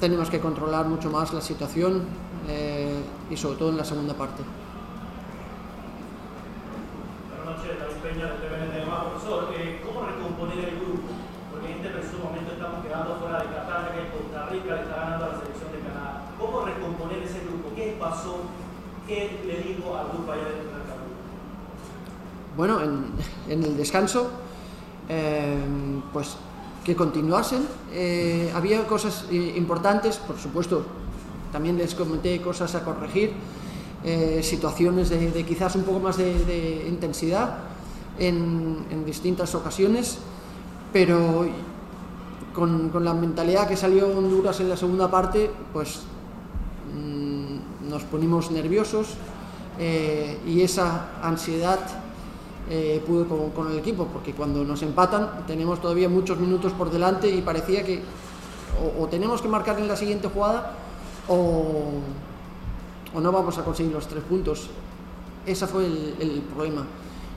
[0.00, 2.02] tenemos que controlar mucho más la situación
[3.30, 4.42] y sobre todo en la segunda parte.
[9.20, 11.12] profesor, eh, ¿cómo recomponer el grupo?
[11.50, 14.96] Porque en este preciso momento estamos quedando fuera de Qatar, que Costa Rica le está
[14.96, 16.32] ganando a la selección de Canadá.
[16.38, 17.70] ¿Cómo recomponer ese grupo?
[17.74, 18.48] ¿Qué pasó?
[19.06, 21.10] ¿Qué le dijo al grupo allá dentro del campo?
[22.56, 23.04] Bueno, en,
[23.48, 24.30] en el descanso,
[25.08, 25.56] eh,
[26.12, 26.36] pues
[26.84, 27.66] que continuasen.
[27.92, 30.84] Eh, había cosas importantes, por supuesto,
[31.52, 33.32] también les comenté cosas a corregir,
[34.02, 37.58] eh, situaciones de, de, quizás un poco más de, de intensidad
[38.18, 40.18] en, distintas ocasiones,
[40.92, 41.46] pero
[42.54, 46.00] con, la mentalidad que salió Honduras en la segunda parte, pues
[46.94, 49.16] mm, nos ponimos nerviosos
[49.78, 51.80] eh, y esa ansiedad
[52.70, 57.28] eh, pudo con, el equipo, porque cuando nos empatan tenemos todavía muchos minutos por delante
[57.28, 58.02] y parecía que
[58.98, 60.72] o, tenemos que marcar en la siguiente jugada
[61.28, 61.90] o,
[63.20, 64.70] no vamos a conseguir los tres puntos.
[65.44, 66.86] Ese fue el problema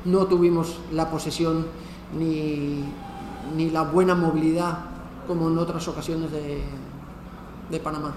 [0.06, 1.66] no tuvimos la posesión
[2.18, 2.84] ni,
[3.72, 4.80] la buena movilidad
[5.28, 8.14] como en otras ocasiones de, Panamá.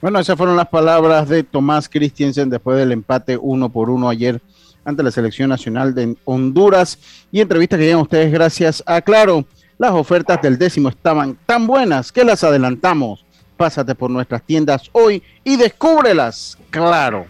[0.00, 4.40] Bueno, esas fueron las palabras de Tomás Christiansen después del empate uno por uno ayer
[4.86, 6.98] ante la selección nacional de Honduras
[7.30, 9.44] y entrevistas que llegan ustedes gracias a Claro.
[9.78, 13.26] Las ofertas del décimo estaban tan buenas que las adelantamos.
[13.58, 16.56] Pásate por nuestras tiendas hoy y descúbrelas.
[16.70, 17.26] Claro.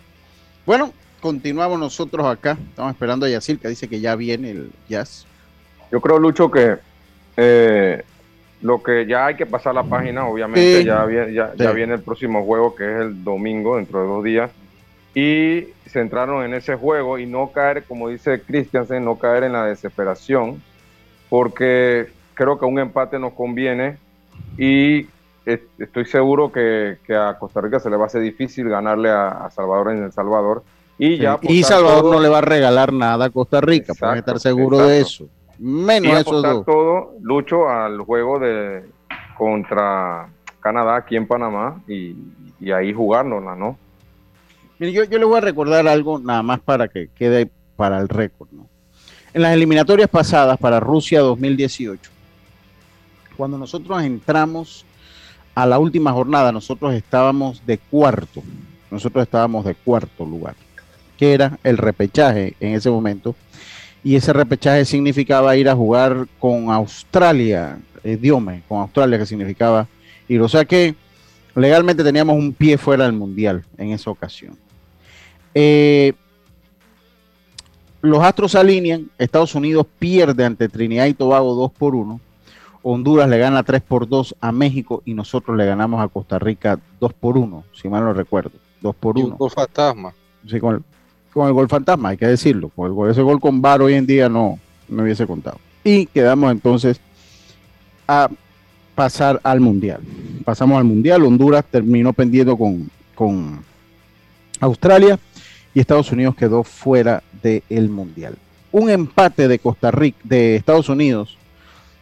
[0.64, 2.56] Bueno, continuamos nosotros acá.
[2.68, 5.26] Estamos esperando a Yacir, que dice que ya viene el jazz.
[5.90, 6.76] Yo creo, Lucho, que
[7.36, 8.04] eh,
[8.62, 12.44] lo que ya hay que pasar la página, obviamente, ya, viene, ya, viene el próximo
[12.44, 14.50] juego, que es el domingo, dentro de dos días.
[15.16, 19.64] Y centrarnos en ese juego y no caer, como dice Christiansen, no caer en la
[19.64, 20.62] desesperación,
[21.31, 23.96] porque creo que un empate nos conviene
[24.59, 25.07] y
[25.46, 29.92] estoy seguro que, a Costa Rica se le va a hacer difícil ganarle a, Salvador
[29.92, 30.62] en El Salvador.
[30.98, 34.38] Y, ya y Salvador no le va a regalar nada a Costa Rica, pueden estar
[34.38, 35.26] seguro de eso.
[35.59, 38.85] Menos y eso todo, Lucho, al juego de
[39.38, 40.29] contra
[40.61, 42.14] Canadá aquí en Panamá y,
[42.70, 43.79] ahí jugárnosla, ¿no?
[44.78, 48.48] Yo, yo le voy a recordar algo nada más para que quede para el récord,
[48.52, 48.68] ¿no?
[49.32, 52.10] En las eliminatorias pasadas para Rusia 2018,
[53.36, 54.86] cuando nosotros entramos
[55.54, 58.42] a la última jornada, nosotros estábamos de cuarto,
[58.90, 60.54] nosotros estábamos de cuarto lugar,
[61.18, 63.34] que era el repechaje en ese momento,
[64.02, 69.88] y ese repechaje significaba ir a jugar con Australia, eh, Diome, con Australia, que significaba
[70.28, 70.40] ir.
[70.40, 70.94] O sea que
[71.56, 74.56] legalmente teníamos un pie fuera del mundial en esa ocasión.
[75.58, 76.12] Eh,
[78.02, 82.20] los Astros se alinean, Estados Unidos pierde ante Trinidad y Tobago 2 por 1,
[82.82, 86.78] Honduras le gana 3 por 2 a México y nosotros le ganamos a Costa Rica
[87.00, 88.50] 2 por 1, si mal no recuerdo,
[88.82, 89.36] 2 por 1.
[89.38, 90.12] gol fantasma.
[90.46, 94.06] Sí, con el, gol fantasma, hay que decirlo, con ese gol con VAR hoy en
[94.06, 95.56] día no me hubiese contado.
[95.82, 97.00] Y quedamos entonces
[98.06, 98.28] a
[98.94, 100.02] pasar al Mundial.
[100.44, 103.64] Pasamos al Mundial, Honduras terminó pendiendo con, con
[104.60, 105.18] Australia
[105.76, 108.34] y Estados Unidos quedó fuera del Mundial.
[108.72, 111.36] Un empate de Costa Rica, de Estados Unidos,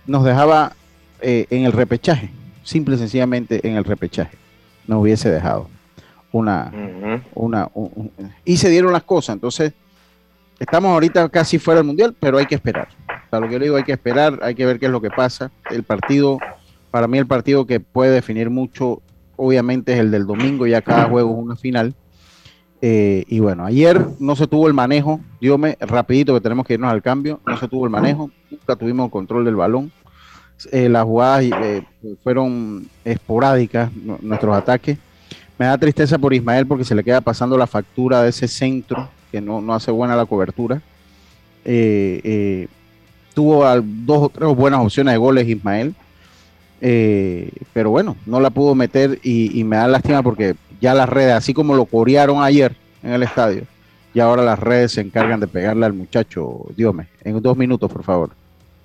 [0.07, 0.75] nos dejaba
[1.21, 2.31] eh, en el repechaje,
[2.63, 4.39] simple y sencillamente en el repechaje.
[4.87, 5.69] Nos hubiese dejado
[6.31, 6.71] una,
[7.35, 7.69] una
[8.45, 9.35] y se dieron las cosas.
[9.35, 9.73] Entonces,
[10.61, 12.87] estamos ahorita casi fuera del mundial, pero hay que esperar.
[13.29, 15.11] Para lo que yo digo, hay que esperar, hay que ver qué es lo que
[15.11, 15.51] pasa.
[15.69, 16.39] El partido
[16.93, 19.03] para mí el partido que puede definir mucho,
[19.35, 21.93] obviamente, es el del domingo, ya cada juego es una final.
[22.87, 26.93] Eh, y bueno, ayer no se tuvo el manejo, dígame rapidito que tenemos que irnos
[26.93, 29.91] al cambio, no se tuvo el manejo, nunca tuvimos control del balón.
[30.71, 31.83] Eh, las jugadas eh,
[32.23, 34.99] fueron esporádicas, nuestros ataques.
[35.59, 39.09] Me da tristeza por Ismael porque se le queda pasando la factura de ese centro,
[39.33, 40.83] que no, no hace buena la cobertura.
[43.33, 45.95] tuvo dos o tres buenas opciones de goles Ismael,
[47.73, 51.55] pero bueno, no la pudo meter y, me da lástima porque ya las redes, así
[51.55, 53.63] como lo corearon ayer en el estadio,
[54.13, 56.67] y ahora las redes se encargan de pegarle al muchacho.
[56.77, 58.31] Dios me, en dos minutos, por favor.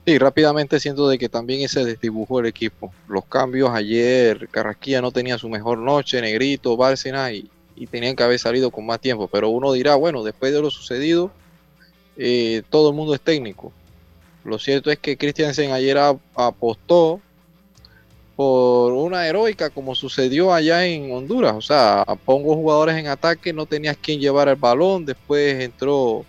[0.05, 2.93] Sí, rápidamente siento de que también ese desdibujó el equipo.
[3.09, 7.49] Los cambios ayer, Carrasquilla no tenía su mejor noche, Negrito, Bárcena, y,
[7.91, 9.27] tenían que haber salido con más tiempo.
[9.27, 11.31] Pero uno dirá, bueno, después de lo sucedido,
[12.15, 13.73] eh, todo el mundo es técnico.
[14.45, 15.97] Lo cierto es que Christiansen ayer
[16.33, 17.19] apostó
[18.39, 21.55] por una heroica como sucedió allá en Honduras.
[21.57, 26.23] O sea, pongo jugadores en ataque, no tenías quien llevar el balón, después entró,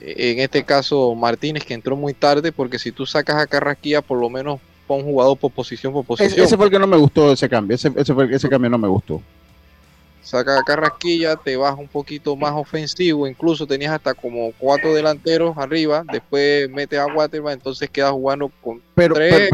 [0.00, 4.02] eh, en este caso Martínez, que entró muy tarde, porque si tú sacas a Carrasquilla,
[4.02, 6.46] por lo menos pon jugador por posición por posición.
[6.46, 8.78] Ese, fue el que no me gustó ese cambio, ese, ese, fue, ese cambio no
[8.78, 9.20] me gustó.
[10.22, 15.58] Saca a Carrasquilla, te vas un poquito más ofensivo, incluso tenías hasta como cuatro delanteros
[15.58, 19.50] arriba, después mete a Waterman, entonces quedas jugando con tres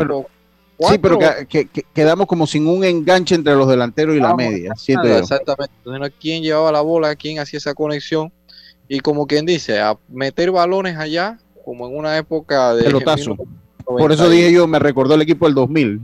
[0.79, 4.73] Sí, pero que, quedamos como sin un enganche entre los delanteros y la media.
[4.77, 5.75] Exactamente.
[5.85, 7.17] Entonces, ¿quién llevaba la bola?
[7.17, 8.33] ¿Quién hacía esa conexión?
[8.87, 12.85] Y como quien dice, a meter balones allá, como en una época de.
[12.85, 13.37] Pelotazo.
[13.85, 16.01] Por eso dije yo, me recordó el equipo del 2000.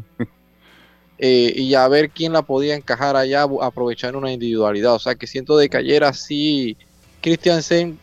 [1.16, 4.94] Eh, y a ver quién la podía encajar allá, aprovechar una individualidad.
[4.94, 6.76] O sea, que siento de que ayer así,
[7.22, 7.98] Christiansen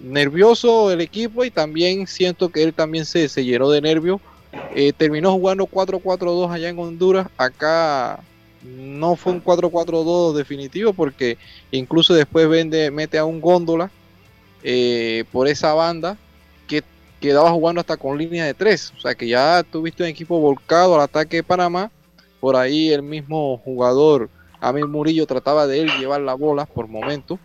[0.00, 4.20] nervioso el equipo y también siento que él también se, se llenó de nervios
[4.74, 7.28] eh, terminó jugando 4-4-2 allá en Honduras.
[7.36, 8.20] Acá
[8.62, 11.38] no fue un 4-4-2 definitivo porque
[11.70, 13.90] incluso después vende, mete a un góndola
[14.62, 16.16] eh, por esa banda
[16.66, 16.82] que
[17.20, 18.92] quedaba jugando hasta con línea de 3.
[18.96, 21.90] O sea que ya tuviste un equipo volcado al ataque de Panamá.
[22.40, 27.38] Por ahí el mismo jugador, Amir Murillo, trataba de él llevar la bola por momento.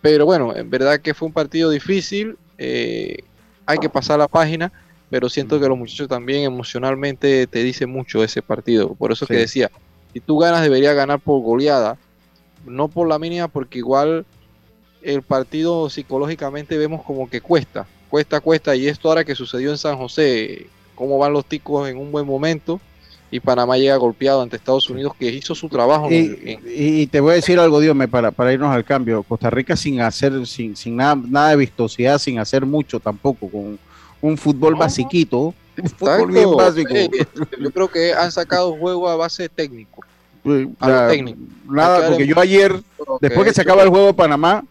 [0.00, 2.36] Pero bueno, en verdad que fue un partido difícil.
[2.58, 3.18] Eh,
[3.66, 4.72] hay que pasar la página
[5.12, 8.94] pero siento que los muchachos también emocionalmente te dicen mucho ese partido.
[8.94, 9.70] Por eso que decía,
[10.10, 11.98] si tú ganas debería ganar por goleada,
[12.64, 14.24] no por la mínima, porque igual
[15.02, 19.76] el partido psicológicamente vemos como que cuesta, cuesta, cuesta, y esto ahora que sucedió en
[19.76, 22.80] San José, cómo van los ticos en un buen momento,
[23.30, 26.08] y Panamá llega golpeado ante Estados Unidos que hizo su trabajo.
[26.10, 29.22] Y, te voy a decir algo, Dios, para, para irnos al cambio.
[29.24, 33.78] Costa Rica sin hacer, sin, sin nada, nada de vistosidad, sin hacer mucho tampoco, con
[34.22, 36.94] un fútbol basiquito, un fútbol bien básico.
[37.60, 40.02] yo creo que han sacado juego a base técnico.
[40.80, 41.40] a técnico.
[41.68, 42.80] Nada, porque yo ayer,
[43.20, 44.64] después que se acaba el juego de Panamá,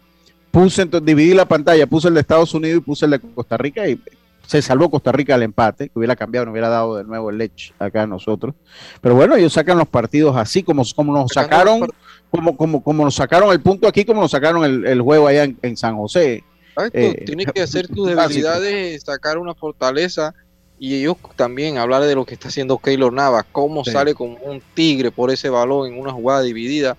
[0.50, 3.56] puse, entonces, dividí la pantalla, puse el de Estados Unidos y puse el de Costa
[3.56, 4.00] Rica y
[4.46, 7.38] se salvó Costa Rica al empate, que hubiera cambiado, no hubiera dado de nuevo el
[7.38, 8.54] leche acá a nosotros.
[9.00, 11.86] Pero bueno, ellos sacan los partidos así, como, como nos sacaron,
[12.30, 15.44] como, como, como nos sacaron el punto aquí, como nos sacaron el, el juego allá
[15.44, 16.42] en, en San José.
[16.76, 20.34] Exacto, Eh, tienes que hacer tus debilidades, sacar una fortaleza
[20.78, 23.92] y ellos también hablar de lo que está haciendo Keylor Navas, cómo Sí.
[23.92, 26.96] sale como un tigre por ese balón en una jugada dividida.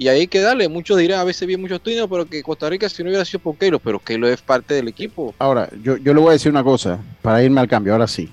[0.00, 2.70] Y ahí hay que darle, muchos dirán, a veces bien muchos tuyos, pero que Costa
[2.70, 5.34] Rica si no hubiera sido por Keylor, pero Keylor es parte del equipo.
[5.40, 8.30] Ahora, yo, yo le voy a decir una cosa, para irme al cambio, ahora sí.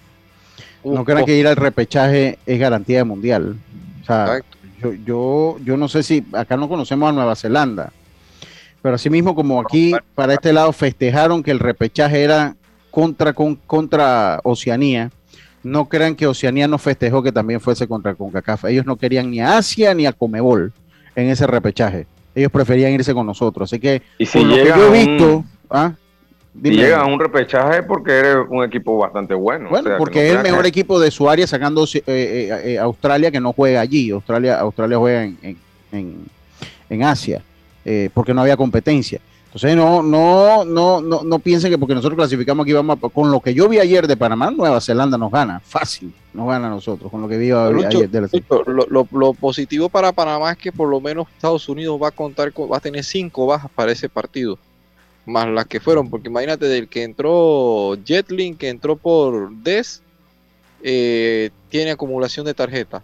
[0.83, 3.55] No crean oh, que ir al repechaje es garantía de mundial.
[4.03, 4.39] O sea,
[4.79, 7.91] yo, yo, yo no sé si acá no conocemos a Nueva Zelanda,
[8.85, 12.55] pero así mismo como aquí, para este lado, festejaron que el repechaje era
[12.91, 15.09] contra, con, contra Oceanía.
[15.63, 18.65] No crean que Oceanía no festejó que también fuese contra CONCACAF.
[18.65, 20.71] Ellos no querían ni a Asia ni a Comebol
[21.15, 22.05] en ese repechaje.
[22.35, 23.71] Ellos preferían irse con nosotros.
[23.73, 25.91] Así que, Y si por lo que llega yo he un- visto, ¿ah?
[26.53, 26.75] Si Dime.
[26.75, 29.67] llegas a un repechaje porque eres un equipo bastante bueno.
[29.71, 31.85] Bueno, o sea, que porque no es el mejor que- equipo de su área sacando
[31.85, 34.11] eh, eh, eh, Australia que no juega allí.
[34.11, 35.57] Australia, Australia juega en, en,
[35.91, 36.25] en-
[36.91, 37.41] en Asia,
[37.85, 39.21] eh, porque no había competencia.
[39.45, 43.31] Entonces no, no, no, no, no piensen que porque nosotros clasificamos aquí vamos a- con
[43.31, 46.71] lo que yo vi ayer de Panamá, Nueva Zelanda nos gana, fácil, nos gana a
[46.71, 48.27] nosotros, con lo que vi ayer de la
[48.67, 52.11] lo, lo- lo positivo para Panamá es que por lo menos Estados Unidos va a
[52.11, 54.59] contar con, va a tener cinco bajas para ese partido,
[55.25, 60.01] más las que fueron, porque imagínate del que entró Jetlin, que entró por Des,
[60.83, 63.03] eh, tiene acumulación de tarjeta.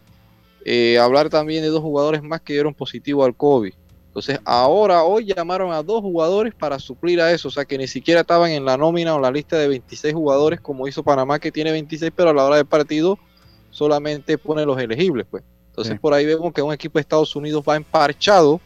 [0.65, 3.73] Eh, hablar también de dos jugadores más que dieron positivo al COVID.
[4.11, 7.87] Entonces, ahora, hoy llamaron a dos jugadores para suplir a eso, o sea que ni
[7.87, 11.49] siquiera estaban en la nómina o la lista de 26 jugadores como hizo Panamá que
[11.49, 13.17] tiene 26, pero a la hora del partido
[13.69, 15.43] solamente pone los elegibles, pues.
[15.69, 15.99] Entonces Sí.
[15.99, 18.59] por ahí vemos que un equipo de Estados Unidos va emparchado,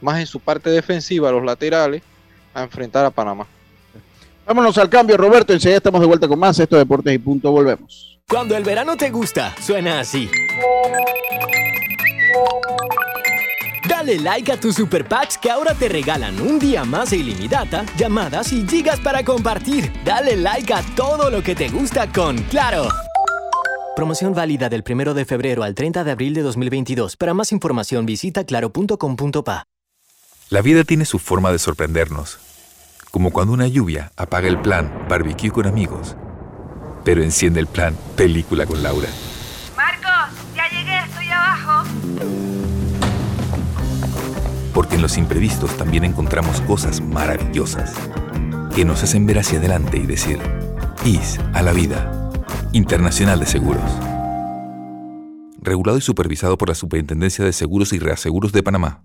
[0.00, 2.02] más en su parte defensiva, los laterales,
[2.54, 3.46] a enfrentar a Panamá.
[4.46, 7.50] Vámonos al cambio, Roberto, enseguida estamos de vuelta con más, esto es Deportes y Punto,
[7.50, 8.18] volvemos.
[8.30, 10.30] Cuando el verano te gusta, suena así.
[13.88, 17.84] Dale like a tus super packs que ahora te regalan un día más de ilimitada,
[17.96, 19.92] llamadas y gigas para compartir.
[20.04, 22.88] Dale like a todo lo que te gusta con Claro.
[23.94, 27.16] Promoción válida del 1 de febrero al 30 de abril de 2022.
[27.16, 29.64] Para más información visita claro.com.pa.
[30.50, 32.38] La vida tiene su forma de sorprendernos.
[33.10, 36.14] Como cuando una lluvia apaga el plan barbecue con amigos,
[37.04, 39.08] pero enciende el plan película con Laura.
[44.76, 47.94] Porque en los imprevistos también encontramos cosas maravillosas
[48.74, 50.38] que nos hacen ver hacia adelante y decir,
[51.02, 52.30] IS a la vida.
[52.74, 53.90] Internacional de Seguros.
[55.62, 59.02] Regulado y supervisado por la Superintendencia de Seguros y Reaseguros de Panamá.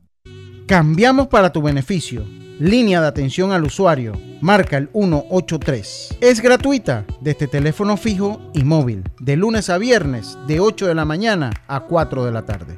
[0.67, 2.25] Cambiamos para tu beneficio.
[2.59, 4.11] Línea de atención al usuario.
[4.41, 6.17] Marca el 183.
[6.19, 9.03] Es gratuita desde teléfono fijo y móvil.
[9.21, 12.77] De lunes a viernes, de 8 de la mañana a 4 de la tarde.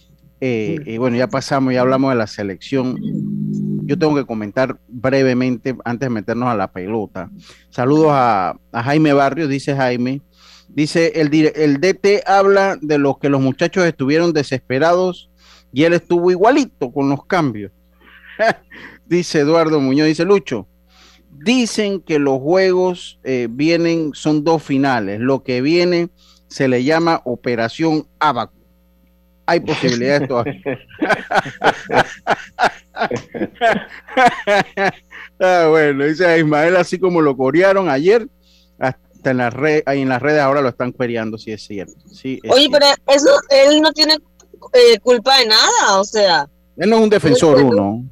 [0.41, 2.99] Eh, y bueno, ya pasamos, ya hablamos de la selección.
[3.85, 7.29] Yo tengo que comentar brevemente antes de meternos a la pelota.
[7.69, 10.23] Saludos a, a Jaime Barrios, dice Jaime.
[10.69, 15.31] Dice, el, DT habla de los que los muchachos estuvieron desesperados
[15.73, 17.73] y él estuvo igualito con los cambios.
[19.07, 20.69] dice Eduardo Muñoz, dice Lucho,
[21.31, 25.21] dicen que los juegos eh, vienen, son dos finales.
[25.21, 26.11] Lo que viene
[26.49, 28.55] se le llama Operación Abaco.
[29.47, 30.63] Hay posibilidades todavía.
[35.41, 38.29] ah, bueno, dice Ismael, así como lo corearon ayer,
[38.79, 41.95] hasta en las redes, en las redes ahora lo están quereando, si es cierto.
[42.11, 42.79] Sí, es Oye, cierto.
[43.07, 44.19] pero eso, él no tiene
[44.73, 46.49] eh, culpa de nada, o sea.
[46.77, 48.05] Él no es un defensor, uno.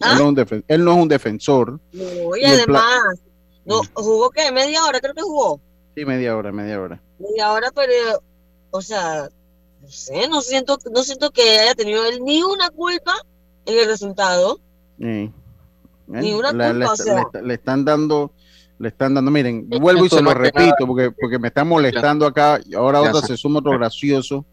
[0.00, 0.12] ¿Ah?
[0.12, 1.80] Él, no es un defen- él no es un defensor.
[1.92, 3.20] No, y además,
[3.64, 5.60] no, jugó que media hora, creo que jugó.
[5.94, 7.02] Sí, media hora, media hora.
[7.18, 8.22] Media hora, pero,
[8.70, 9.28] o sea,
[9.82, 13.14] no sé, no siento, no siento que haya tenido él ni una culpa
[13.66, 14.60] en el resultado.
[14.98, 15.30] Sí.
[16.08, 17.14] Ni una le, culpa, o está- sea.
[17.14, 18.30] le está- le están dando,
[18.78, 22.60] le están dando, miren, vuelvo y se lo repito, porque, porque me están molestando acá,
[22.64, 24.44] y ahora otra se suma otro gracioso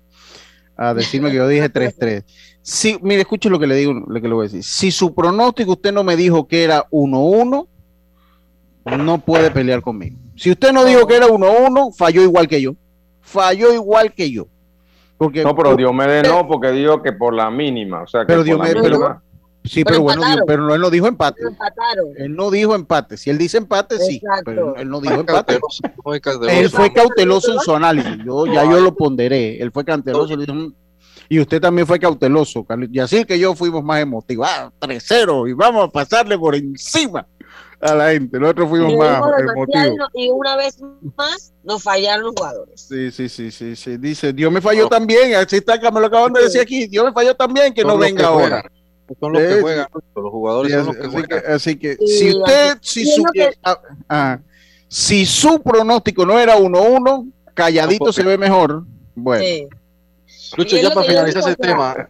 [0.76, 2.24] a decirme que yo dije 3-3.
[2.62, 4.64] Sí, mire, escuche lo que le digo, lo que le voy a decir.
[4.64, 7.68] Si su pronóstico usted no me dijo que era 1-1,
[8.98, 10.18] no puede pelear conmigo.
[10.36, 12.76] Si usted no dijo que era 1-1, falló igual que yo.
[13.22, 14.48] Falló igual que yo.
[15.18, 18.02] Porque, No, pero Diomedes no, porque dijo que por la mínima.
[18.04, 19.24] O sea, que Pero por la Diomedes- pero- mínima.
[19.66, 21.42] Sí, Pero pero, bueno, pero no, él no dijo empate.
[22.18, 23.16] Él no dijo empate.
[23.18, 24.44] Si él dice empate, sí, Exacto.
[24.46, 25.60] pero él no dijo empate.
[26.50, 28.18] Él fue cauteloso en su análisis.
[28.26, 29.62] Yo, ya yo lo ponderé.
[29.62, 30.36] Él fue cauteloso.
[30.38, 30.74] "Mm".
[31.30, 32.90] Y usted también fue cauteloso, Carlos.
[32.92, 34.48] Y así que yo fuimos más emotivos.
[34.50, 37.26] Ah, 3-0 y vamos a pasarle por encima
[37.80, 38.38] a la gente.
[38.40, 39.96] Nosotros fuimos Y más emotivos.
[39.98, 40.78] no- y una vez
[41.16, 42.82] más nos fallaron los jugadores.
[42.82, 43.98] Sí, sí, sí, sí, sí.
[43.98, 45.36] Dice, Dios me falló también.
[45.36, 46.88] Así está, que me lo acaban de decir aquí.
[46.88, 48.64] Dios me falló también, que no venga que ahora.
[49.20, 51.42] Son los que juegan, los jugadores Sí, son los así, que así juegan.
[51.44, 53.80] que, así que Sí, si usted, si su, que- ah,
[54.10, 54.40] ah,
[54.88, 58.84] si su pronóstico no era 1-1, calladito No, se ve mejor.
[59.16, 59.68] Bueno, Sí.
[60.58, 62.08] Lucho, ya para finalizar ese tema,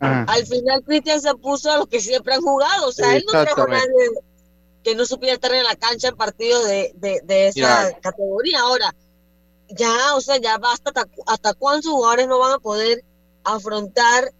[0.00, 0.24] ajá.
[0.28, 2.88] Al final Cristian se puso a los que siempre han jugado.
[2.88, 4.10] O sea, él no trajo nadie
[4.82, 8.00] que no supiera estar en la cancha en partidos de, de, de esa Ya.
[8.00, 8.60] categoría.
[8.60, 8.94] Ahora,
[9.70, 13.02] ya, o sea, ya basta hasta, hasta cuántos jugadores no van a poder
[13.44, 14.30] afrontar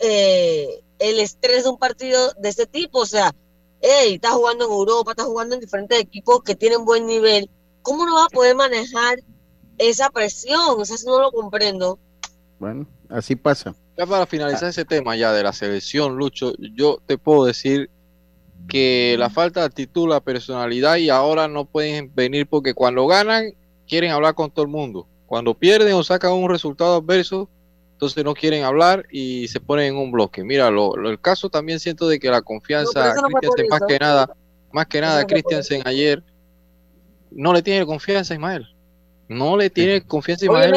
[0.00, 3.00] eh, el estrés de un partido de ese tipo.
[3.00, 3.34] O sea,
[3.80, 7.50] hey, estás jugando en Europa, estás jugando en diferentes equipos que tienen buen nivel.
[7.82, 9.18] ¿Cómo no vas a poder manejar
[9.78, 10.80] esa presión?
[10.80, 11.98] O sea, eso no lo comprendo.
[12.58, 13.74] bueno, así pasa.
[13.98, 17.90] ya para finalizar ese tema ya de la selección, Lucho, yo te puedo decir
[18.68, 23.52] que la falta de actitud, la personalidad y ahora no pueden venir porque cuando ganan
[23.88, 25.08] quieren hablar con todo el mundo.
[25.26, 27.48] Cuando pierden o sacan un resultado adverso,
[28.02, 30.42] entonces no quieren hablar y se ponen en un bloque.
[30.42, 33.28] Mira, lo, lo- el caso también siento de que la confianza, no
[33.70, 34.34] más que nada,
[34.72, 36.20] más que nada, no Christensen ayer
[37.30, 38.66] no le tiene confianza a Ismael.
[39.28, 40.74] No le tiene confianza a Ismael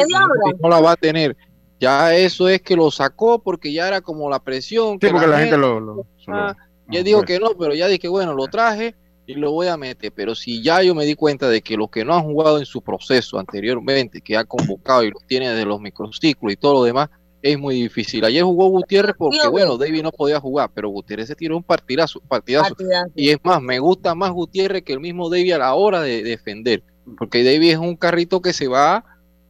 [0.62, 1.36] no la va a tener.
[1.80, 4.92] Ya eso es que lo sacó porque ya era como la presión.
[4.94, 5.80] Sí, que porque la gente lo...
[5.80, 6.54] lo- Ah,
[6.86, 7.26] lo- ya no, digo bueno.
[7.26, 8.94] que no, pero ya dije, bueno, lo traje
[9.26, 10.12] y lo voy a meter.
[10.12, 12.66] Pero si ya yo me di cuenta de que los que no han jugado en
[12.66, 16.84] su proceso anteriormente, que ha convocado y los tiene de los microciclos y todo lo
[16.84, 17.10] demás,
[17.42, 18.24] es muy difícil.
[18.24, 22.20] Ayer jugó Gutiérrez porque, bueno, David no podía jugar, pero Gutiérrez se tiró un partidazo,
[22.20, 22.74] partidazo.
[22.74, 23.12] Partidazo.
[23.14, 26.22] Y es más, me gusta más Gutiérrez que el mismo David a la hora de
[26.22, 26.82] defender,
[27.18, 29.04] porque David es un carrito que se va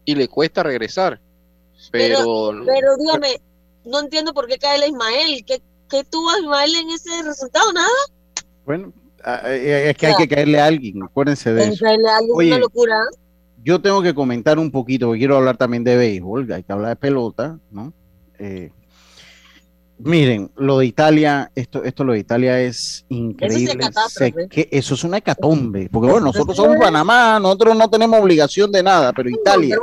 [0.04, 1.20] y le cuesta regresar.
[1.90, 3.40] Pero, Pero dígame,
[3.84, 5.44] no entiendo por qué cae el Ismael.
[5.46, 7.72] ¿Qué, qué tuvo Ismael en ese resultado?
[7.72, 7.88] Nada.
[8.64, 8.92] Bueno,
[9.26, 11.84] es que hay que caerle a alguien, acuérdense de eso.
[11.84, 12.96] Caerle a alguien Oye, una locura.
[13.62, 16.90] yo tengo que comentar un poquito, porque quiero hablar también de béisbol, hay que hablar
[16.90, 17.92] de pelota, ¿no?
[18.38, 18.70] Eh,
[19.98, 23.78] miren, lo de Italia, esto, esto lo de Italia es increíble.
[24.48, 28.82] que eso es una hecatombe, porque bueno, nosotros somos Panamá, nosotros no tenemos obligación de
[28.82, 29.76] nada, pero Italia,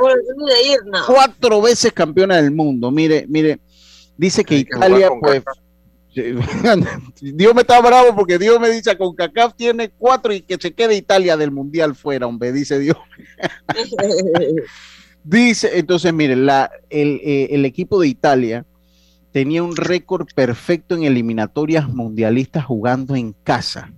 [1.06, 3.60] cuatro veces campeona del mundo, mire, mire,
[4.16, 5.42] dice que Italia, pues,
[7.20, 10.72] Dios me está bravo porque Dios me dice con CACAF tiene cuatro y que se
[10.72, 12.96] quede Italia del mundial fuera, hombre, dice Dios.
[15.26, 18.66] Dice, entonces, miren, la, el, eh, el equipo de Italia
[19.32, 23.90] tenía un récord perfecto en eliminatorias mundialistas jugando en casa.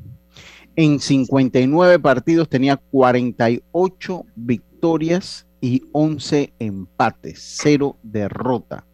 [0.76, 8.86] En 59 partidos tenía 48 victorias y 11 empates, cero derrota.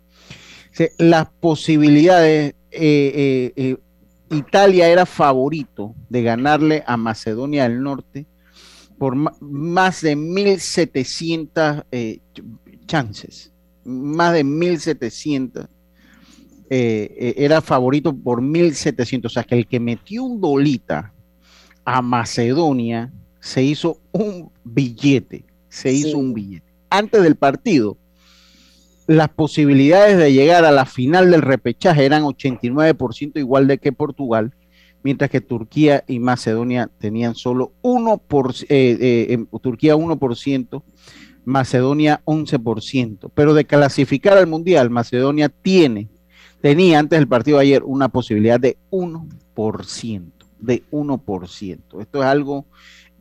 [0.73, 3.77] O sea, las posibilidades, eh, eh,
[4.31, 8.27] Italia era favorito de ganarle a Macedonia del Norte
[8.99, 13.53] por más de 1.700 eh, ch- chances,
[13.85, 15.67] más de 1.700.
[16.71, 21.13] eh, eh, era favorito por 1.700, o sea que el que metió un dolita
[21.85, 26.73] a Macedonia se hizo un billete, se hizo un billete.
[26.89, 27.99] Antes del partido,
[29.07, 34.53] las posibilidades de llegar a la final del repechaje eran 89% igual de que Portugal,
[35.03, 40.83] mientras que Turquía y Macedonia tenían solo 1%, por, eh, eh, em, Turquía 1%,
[41.45, 43.31] Macedonia 11%.
[43.35, 46.09] Pero de clasificar al Mundial, Macedonia tiene
[46.63, 52.01] tenía antes del partido de ayer una posibilidad de 1%, de 1%.
[52.01, 52.67] Esto es algo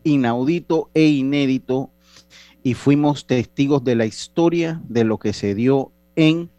[0.04, 1.90] inaudito e inédito
[2.64, 6.50] y fuimos testigos de la historia de lo que se dio en,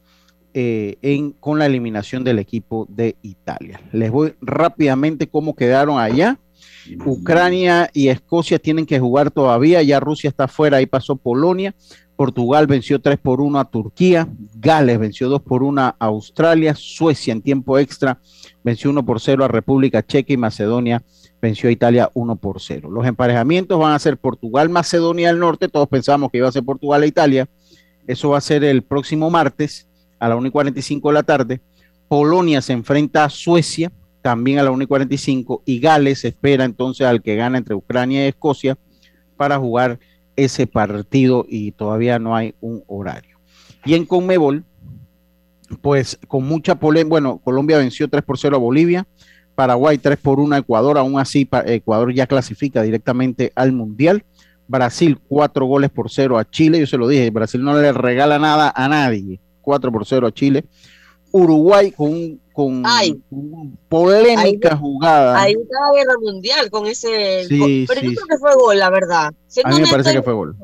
[0.54, 3.80] eh, en, con la eliminación del equipo de Italia.
[3.92, 6.38] Les voy rápidamente cómo quedaron allá.
[7.04, 11.74] Ucrania y Escocia tienen que jugar todavía, ya Rusia está fuera, ahí pasó Polonia,
[12.16, 17.32] Portugal venció 3 por 1 a Turquía, Gales venció 2 por 1 a Australia, Suecia
[17.32, 18.20] en tiempo extra
[18.64, 21.02] venció 1 por 0 a República Checa y Macedonia
[21.42, 22.88] venció a Italia 1 por 0.
[22.88, 26.62] Los emparejamientos van a ser Portugal, Macedonia del Norte, todos pensamos que iba a ser
[26.62, 27.48] Portugal e Italia,
[28.06, 29.88] eso va a ser el próximo martes
[30.20, 31.60] a la 1 y 45 de la tarde.
[32.06, 33.90] Polonia se enfrenta a Suecia,
[34.22, 38.24] también a la 1 y 45, y Gales espera entonces al que gana entre Ucrania
[38.24, 38.78] y Escocia
[39.36, 39.98] para jugar
[40.36, 43.40] ese partido y todavía no hay un horario.
[43.84, 44.64] Y en Conmebol,
[45.80, 49.06] pues con mucha polémica, bueno, Colombia venció 3 por 0 a Bolivia,
[49.54, 54.24] Paraguay 3 por 1 a Ecuador, aún así Ecuador ya clasifica directamente al Mundial.
[54.68, 58.38] Brasil 4 goles por 0 a Chile, yo se lo dije, Brasil no le regala
[58.38, 60.64] nada a nadie, 4 por 0 a Chile.
[61.32, 62.82] Uruguay con, con,
[63.88, 65.40] polémica jugada.
[65.40, 67.46] Ahí está la guerra mundial con ese.
[67.48, 69.32] Sí, pero sí, yo creo que fue gol, la verdad.
[69.64, 70.56] a mí me parece que fue gol.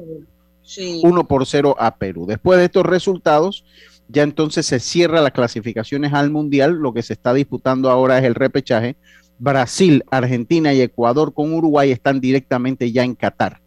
[0.62, 1.00] Sí.
[1.02, 2.26] 1 por 0 a Perú.
[2.26, 3.64] Después de estos resultados,
[4.08, 6.72] ya entonces se cierra las clasificaciones al Mundial.
[6.72, 8.96] Lo que se está disputando ahora es el repechaje.
[9.38, 13.60] Brasil, Argentina y Ecuador con Uruguay están directamente ya en Qatar.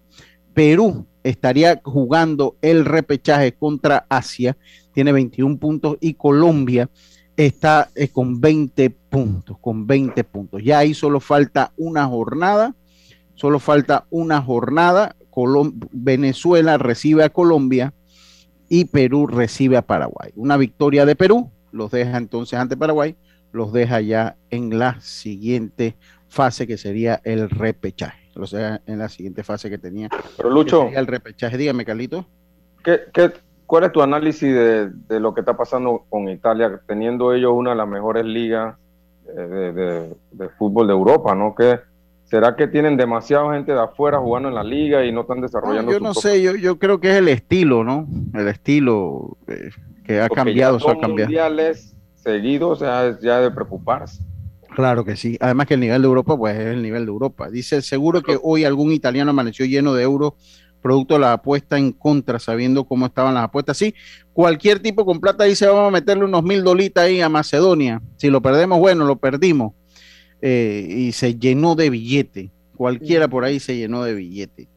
[0.53, 4.57] Perú estaría jugando el repechaje contra Asia,
[4.93, 6.89] tiene 21 puntos y Colombia
[7.37, 10.61] está eh, con 20 puntos, con 20 puntos.
[10.63, 12.75] Ya ahí solo falta una jornada,
[13.35, 15.15] solo falta una jornada.
[15.93, 17.93] Venezuela recibe a Colombia
[18.73, 20.31] y Perú recibe a Paraguay.
[20.37, 23.17] Una victoria de Perú los deja entonces ante Paraguay,
[23.51, 25.97] los deja ya en la siguiente
[26.29, 28.31] fase que sería el repechaje.
[28.37, 30.07] O sea, en la siguiente fase que tenía.
[30.37, 30.87] Pero Lucho.
[30.87, 32.25] El repechaje, dígame, Carlito.
[32.81, 33.33] ¿qué, qué,
[33.65, 37.71] cuál es tu análisis de, de, lo que está pasando con Italia, teniendo ellos una
[37.71, 38.77] de las mejores ligas
[39.35, 41.53] de, de, de fútbol de Europa, ¿no?
[41.55, 41.81] ¿Qué,
[42.31, 45.91] ¿Será que tienen demasiada gente de afuera jugando en la liga y no están desarrollando?
[45.91, 48.07] No, yo no sé, yo, yo creo que es el estilo, ¿no?
[48.33, 49.69] El estilo eh,
[50.05, 51.27] que ha Porque cambiado, eso ha cambiado.
[51.27, 54.23] mundiales seguidos, o sea, es ya de preocuparse.
[54.73, 55.37] Claro que sí.
[55.41, 57.49] Además que el nivel de Europa, pues es el nivel de Europa.
[57.49, 60.31] Dice, seguro que hoy algún italiano amaneció lleno de euros
[60.81, 63.75] producto de la apuesta en contra, sabiendo cómo estaban las apuestas.
[63.77, 63.93] Sí,
[64.31, 68.01] cualquier tipo con plata dice, vamos a meterle unos mil dolitas ahí a Macedonia.
[68.15, 69.73] Si lo perdemos, bueno, lo perdimos.
[70.41, 72.51] Eh, y se llenó de billete.
[72.75, 74.67] Cualquiera por ahí se llenó de billete.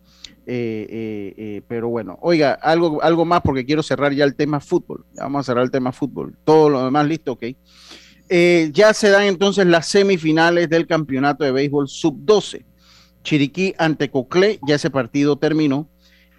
[0.46, 5.06] Eh, eh, pero bueno, oiga, algo, algo más porque quiero cerrar ya el tema fútbol.
[5.14, 6.36] Vamos a cerrar el tema fútbol.
[6.44, 7.44] Todo lo demás listo, ok.
[8.72, 12.64] Ya se dan entonces las semifinales del campeonato de béisbol sub-12.
[13.22, 15.88] Chiriquí ante Coclé, ya ese partido terminó.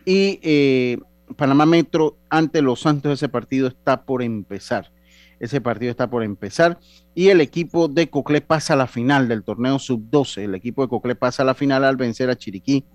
[0.05, 0.99] Y
[1.35, 4.91] Panamá Metro ante Los Santos, ese partido está por empezar.
[5.39, 6.79] Ese partido está por empezar.
[7.13, 10.43] Y el equipo de Coclé pasa a la final del torneo sub-12.
[10.43, 12.85] El equipo de Coclé pasa a la final al vencer a Chiriquí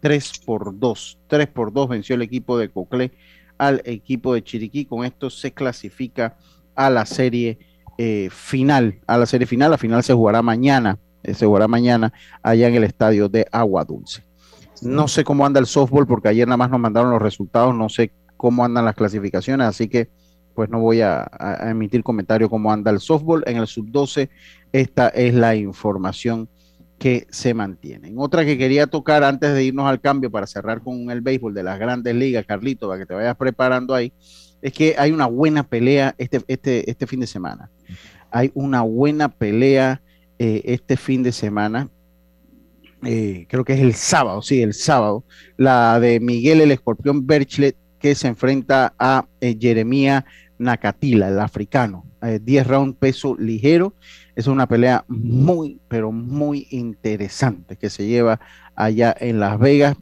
[0.00, 1.18] 3 por 2.
[1.28, 3.12] 3 por 2 venció el equipo de Coclé
[3.58, 4.86] al equipo de Chiriquí.
[4.86, 6.36] Con esto se clasifica
[6.74, 7.58] a la serie
[7.98, 9.70] eh, final, a la serie final.
[9.70, 13.84] La final se jugará mañana, eh, se jugará mañana allá en el estadio de Agua
[13.84, 14.24] Dulce.
[14.82, 17.90] No sé cómo anda el softball porque ayer nada más nos mandaron los resultados, no
[17.90, 20.08] sé cómo andan las clasificaciones, así que
[20.54, 21.30] pues no voy a,
[21.62, 23.42] emitir comentario cómo anda el softball.
[23.46, 24.28] En el sub-12
[24.72, 26.48] esta es la información
[26.98, 28.14] que se mantienen.
[28.18, 31.62] Otra que quería tocar antes de irnos al cambio para cerrar con el béisbol de
[31.62, 34.12] las grandes ligas, Carlito, para que te vayas preparando ahí,
[34.60, 37.70] es que hay una buena pelea este, este, este fin de semana.
[38.30, 40.02] Hay una buena pelea
[40.38, 41.88] eh, este fin de semana.
[43.02, 45.24] Eh, creo que es el sábado, sí, el sábado.
[45.56, 50.24] La de Miguel el Escorpión Berchlet que se enfrenta a eh, Jeremía
[50.58, 52.04] Nakatila, el africano.
[52.20, 53.94] 10 round peso ligero.
[54.36, 58.40] Es una pelea muy, pero muy interesante que se lleva
[58.74, 59.96] allá en Las Vegas.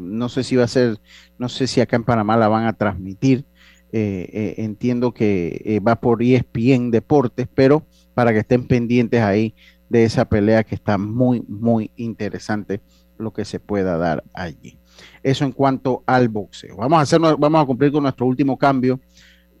[0.00, 0.98] no sé si va a ser,
[1.38, 3.44] no sé si acá en Panamá la van a transmitir.
[3.92, 7.84] Eh, eh, entiendo que eh, va por ESPN Deportes, pero
[8.14, 9.54] para que estén pendientes ahí
[9.88, 12.80] de esa pelea que está muy, muy interesante
[13.18, 14.78] lo que se pueda dar allí.
[15.22, 16.76] Eso en cuanto al boxeo.
[16.76, 19.00] Vamos a, hacer, vamos a cumplir con nuestro último cambio.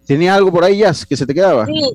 [0.06, 1.66] ¿Tenía algo por ahí, Jazz, que se te quedaba?
[1.66, 1.92] Sí.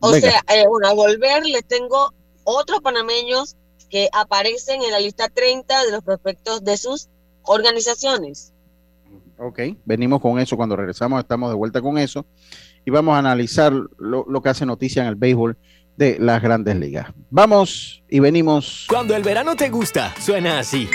[0.00, 0.30] O Venga.
[0.30, 2.12] sea, eh, bueno, a volver les tengo
[2.44, 3.56] otros panameños
[3.90, 7.08] que aparecen en la lista 30 de los prospectos de sus
[7.42, 8.52] organizaciones.
[9.38, 10.56] Ok, venimos con eso.
[10.56, 12.26] Cuando regresamos, estamos de vuelta con eso.
[12.84, 15.56] y vamos a analizar lo, lo que hace noticia en el béisbol
[15.96, 17.08] de las grandes ligas.
[17.28, 18.86] Vamos y venimos.
[18.88, 20.88] Cuando el verano te gusta, suena así.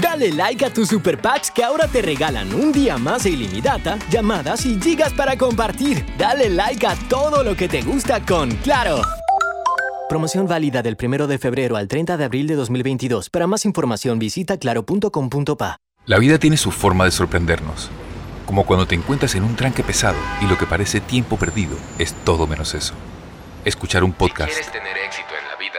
[0.00, 3.98] Dale like a tus super packs que ahora te regalan un día más de ilimitada,
[4.10, 6.04] llamadas y gigas para compartir.
[6.18, 9.00] Dale like a todo lo que te gusta con Claro.
[10.08, 13.30] Promoción válida del 1 de febrero al 30 de abril de 2022.
[13.30, 15.78] Para más información visita claro.com.pa.
[16.04, 17.90] La vida tiene su forma de sorprendernos.
[18.44, 22.12] Como cuando te encuentras en un tranque pesado y lo que parece tiempo perdido es
[22.24, 22.92] todo menos eso.
[23.64, 24.52] Escuchar un podcast.
[24.70, 25.78] tener éxito en la vida,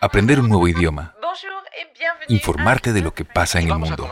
[0.00, 1.17] Aprender un nuevo idioma.
[2.28, 4.08] Informarte de lo que pasa en el mundo.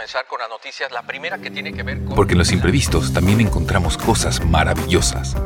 [2.14, 5.37] Porque en los imprevistos también encontramos cosas maravillosas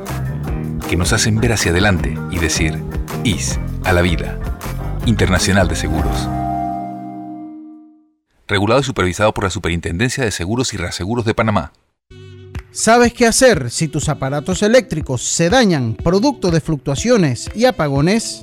[0.89, 2.83] que nos hacen ver hacia adelante y decir,
[3.25, 4.39] IS a la vida.
[5.07, 6.29] Internacional de Seguros.
[8.49, 11.73] Regulado y supervisado por la Superintendencia de Seguros y Reaseguros de Panamá.
[12.73, 18.43] ¿Sabes qué hacer si tus aparatos eléctricos se dañan producto de fluctuaciones y apagones?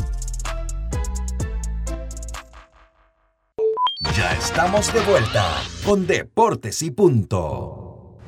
[4.21, 8.19] Ya estamos de vuelta con Deportes y Punto.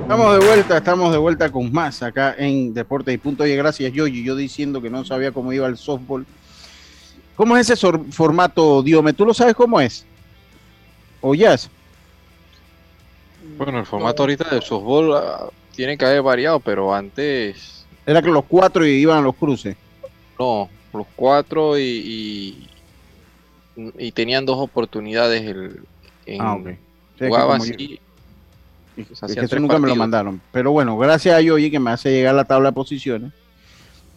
[0.00, 3.42] Estamos de vuelta, estamos de vuelta con más acá en Deportes y Punto.
[3.42, 4.24] Oye, gracias, Yoyi.
[4.24, 6.24] Yo diciendo que no sabía cómo iba el softball.
[7.36, 9.12] ¿Cómo es ese formato, Diome?
[9.12, 10.06] ¿Tú lo sabes cómo es?
[11.20, 11.54] ¿O ya?
[13.58, 18.30] Bueno, el formato ahorita del softball ah, tiene que haber variado, pero antes Era que
[18.30, 19.76] los cuatro iban a los cruces.
[20.38, 22.68] no, los cuatro y, y,
[23.76, 25.80] y tenían dos oportunidades el,
[26.26, 26.66] en, Ah, ok.
[26.66, 28.00] Sí, es que jugaban como yo- así,
[28.96, 29.96] es que eso nunca me lo partidos.
[29.98, 30.40] mandaron.
[30.52, 33.32] Pero bueno, gracias a Yoyi que me hace llegar la tabla de posiciones.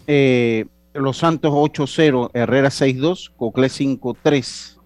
[0.07, 4.77] Eh, Los Santos 8-0, Herrera 6-2, Coclé 5-3,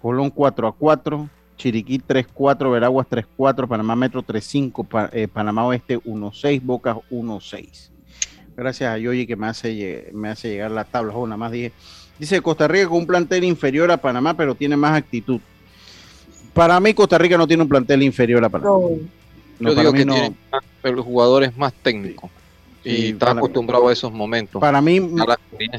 [0.00, 6.96] Colón 4-4, Chiriquí 3-4, Veraguas 3-4, Panamá Metro 3-5, Pa- eh, Panamá Oeste 1-6, Bocas
[7.10, 7.90] 1-6.
[8.56, 11.14] Gracias a Yoyi que me hace, me hace llegar la tabla.
[11.14, 11.72] Oh, nada más dije.
[12.22, 15.40] Dice Costa Rica con un plantel inferior a Panamá, pero tiene más actitud.
[16.54, 18.70] Para mí, Costa Rica no tiene un plantel inferior a Panamá.
[18.70, 20.14] No, Yo para digo que no.
[20.14, 22.30] tiene más- el jugador es más técnico
[22.84, 24.60] Sí, y está para mí- acostumbrado a esos momentos.
[24.60, 25.00] Para mí,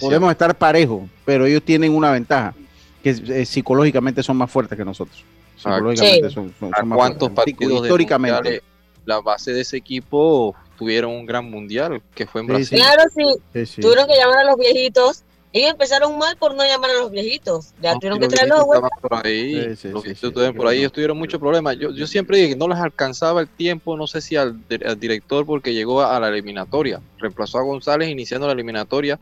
[0.02, 2.54] podemos estar parejos, pero ellos tienen una ventaja,
[3.02, 5.24] que eh, psicológicamente son más fuertes que nosotros.
[5.56, 6.34] Psicológicamente Sí.
[6.36, 7.54] son, son- ¿A son más cuántos fuertes.
[7.56, 8.62] partidos de históricamente.
[9.06, 12.78] la base de ese equipo tuvieron un gran mundial que fue en Sí, Brasil?
[12.80, 13.24] Claro, sí.
[13.54, 13.82] Sí, sí.
[13.82, 15.24] Tuvieron que llamar a los viejitos.
[15.54, 17.74] Ellos empezaron mal por no llamar a los viejitos.
[17.78, 20.28] Ya No, tuvieron que los traerlos de por ahí, Sí, sí, los sí, viejitos sí,
[20.30, 21.78] estuvieron por ahí, ellos tuvieron muchos problemas.
[21.78, 24.84] Yo, yo siempre dije que no les alcanzaba el tiempo, no sé si al, di-
[24.84, 29.20] al director porque llegó a, a la eliminatoria, reemplazó a González iniciando la eliminatoria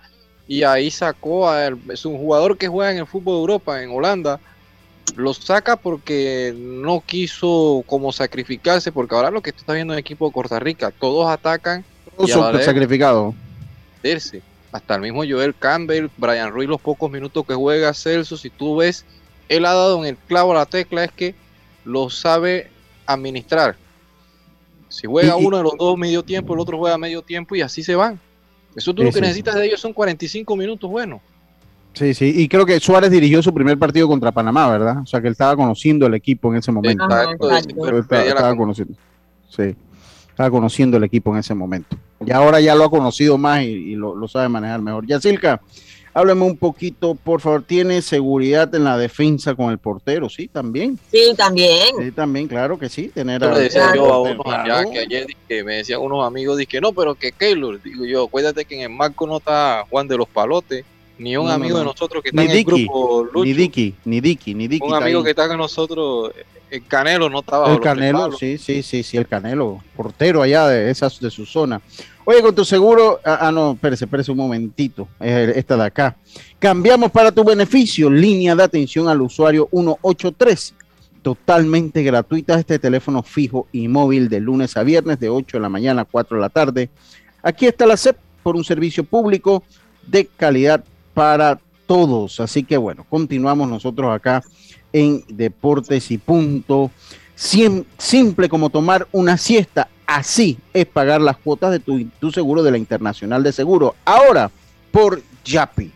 [0.48, 3.84] y ahí sacó a él, es un jugador que juega en el fútbol de Europa,
[3.84, 4.40] en Holanda,
[5.16, 9.98] lo saca porque no quiso como sacrificarse, porque ahora lo que tú estás viendo en
[9.98, 13.36] el equipo de Costa Rica, todos atacan Todos son sacrificados.
[14.72, 18.78] Hasta el mismo Joel Campbell, Brian Ruiz, los pocos minutos que juega Celso, si tú
[18.78, 19.06] ves,
[19.50, 21.36] él ha dado en el clavo a la tecla, es que
[21.84, 22.70] lo sabe
[23.06, 23.76] administrar.
[24.88, 27.84] Si juega uno de los dos medio tiempo, el otro juega medio tiempo y así
[27.84, 28.20] se van.
[28.76, 29.22] Eso tú Sí, lo que sí.
[29.22, 31.20] necesitas de ellos son 45 minutos buenos.
[31.94, 35.00] Sí, sí, y creo que Suárez dirigió su primer partido contra Panamá, ¿verdad?
[35.04, 37.04] O sea que él estaba conociendo el equipo en ese momento.
[37.04, 38.94] Exacto, Ajá, Estaba, estaba conociendo.
[39.50, 39.76] Sí,
[40.32, 41.96] estaba conociendo el equipo en ese momento.
[42.26, 45.06] Y ahora ya lo ha conocido más y, y lo, lo sabe manejar mejor.
[45.08, 45.60] Yacilca,
[46.14, 47.64] háblame un poquito, por favor.
[47.64, 50.30] ¿Tiene seguridad en la defensa con el portero?
[50.30, 51.00] Sí, también.
[51.12, 51.96] Sí, también.
[52.00, 53.10] Sí, también, claro que sí.
[53.10, 56.92] Tener le decía yo a allá que ayer que me decían unos amigos, dije, no,
[56.94, 60.28] pero que Keylor, digo yo, acuérdate que en el marco no está Juan de los
[60.28, 60.86] Palotes,
[61.18, 61.92] ni un No, no, amigo de no.
[61.92, 63.46] nosotros que está Ni en el grupo Lucho.
[63.46, 64.86] ni Dicky, ni Dicky, ni Dicky.
[64.88, 65.24] un amigo ahí.
[65.26, 66.32] que está con nosotros
[66.72, 67.72] el Canelo no estaba.
[67.72, 71.82] El Canelo, sí, sí, sí, sí, el Canelo, portero allá de esas de su zona.
[72.24, 76.16] Oye, con tu seguro, ah, ah, no, espérese, espérese un momentito, esta de acá.
[76.60, 80.76] Cambiamos para tu beneficio, línea de atención al usuario 183,
[81.22, 85.70] totalmente gratuita este teléfono fijo y móvil de lunes a viernes de 8 de la
[85.70, 86.90] mañana a 4 de la tarde.
[87.44, 89.64] Aquí está la CEP por un servicio público
[90.08, 92.40] de calidad para todos.
[92.40, 94.42] Así que bueno, continuamos nosotros acá
[94.94, 96.92] en Deportes y Punto.
[97.36, 99.90] simple como tomar una siesta.
[100.06, 103.96] Así es pagar las cuotas de tu, seguro de la Internacional de Seguro.
[104.04, 104.52] Ahora,
[104.92, 105.92] por Yapi.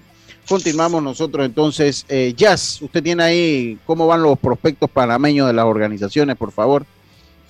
[0.47, 2.05] Continuamos nosotros entonces.
[2.07, 6.85] Eh, Jazz, usted tiene ahí cómo van los prospectos panameños de las organizaciones, por favor.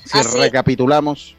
[0.05, 1.35] Si recapitulamos.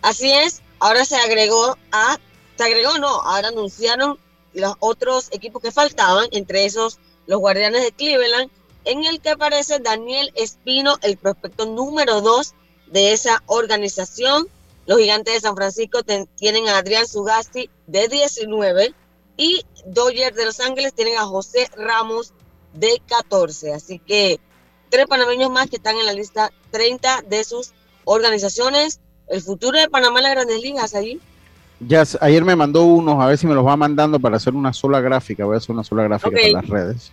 [0.00, 0.62] Así es.
[0.80, 2.18] Ahora se agregó a,
[2.56, 4.18] se agregó no, ahora anunciaron
[4.54, 8.50] los otros equipos que faltaban, entre esos los Guardianes de Cleveland,
[8.84, 12.54] en el que aparece Daniel Espino, el prospecto número dos
[12.86, 14.48] de esa organización.
[14.86, 16.00] Los gigantes de San Francisco
[16.36, 18.94] tienen a Adrián Sugasti de 19
[19.36, 22.32] y Dodgers de Los Ángeles tienen a José Ramos
[22.72, 23.72] de 14.
[23.72, 24.40] Así que
[24.90, 27.72] tres panameños más que están en la lista 30 de sus
[28.04, 29.00] organizaciones.
[29.28, 31.20] El futuro de Panamá en las grandes ligas allí.
[31.86, 34.72] Ya, ayer me mandó unos, a ver si me los va mandando para hacer una
[34.72, 35.44] sola gráfica.
[35.44, 37.12] Voy a hacer una sola gráfica para las redes.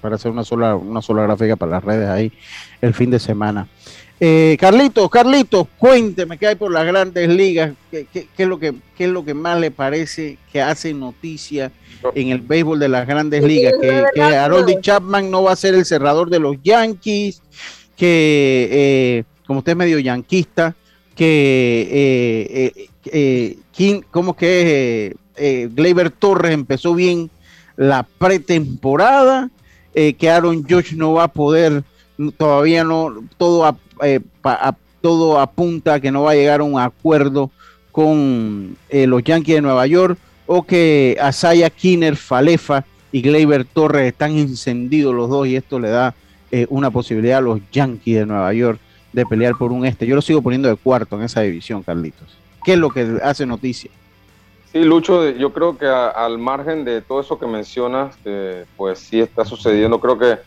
[0.00, 2.32] para, hacer una sola, una sola gráfica para las redes ahí
[2.80, 3.68] el fin de semana.
[4.20, 8.06] Eh, Carlitos, Carlitos, cuénteme qué hay por las grandes ligas, qué,
[8.38, 11.72] es lo que, qué es lo que más le parece que hace noticia
[12.14, 15.74] en el béisbol de las grandes ligas, que, que Harold Chapman no va a ser
[15.74, 17.42] el cerrador de los Yankees,
[17.96, 20.76] que eh, como usted es medio yanquista,
[21.16, 27.30] que eh, eh, eh King, como que eh, Gleyber Torres empezó bien
[27.76, 29.50] la pretemporada,
[29.92, 31.84] que Aaron Josh no va a poder,
[32.36, 33.76] todavía no, todo,
[35.00, 37.52] todo apunta a que no va a llegar a un acuerdo
[37.92, 44.36] con los Yankees de Nueva York, o que Asaya Kinner, Falefa y Gleyber Torres están
[44.36, 46.14] encendidos los dos y esto le da
[46.68, 48.80] una posibilidad a los Yankees de Nueva York
[49.14, 50.06] de pelear por un este.
[50.06, 52.43] Yo lo sigo poniendo de cuarto en esa división, Carlitos.
[52.64, 53.90] ¿Qué es lo que hace noticia?
[54.72, 59.20] Sí, Lucho, yo creo que al margen de todo eso que mencionas, eh, pues sí
[59.20, 60.00] está sucediendo.
[60.00, 60.38] Creo que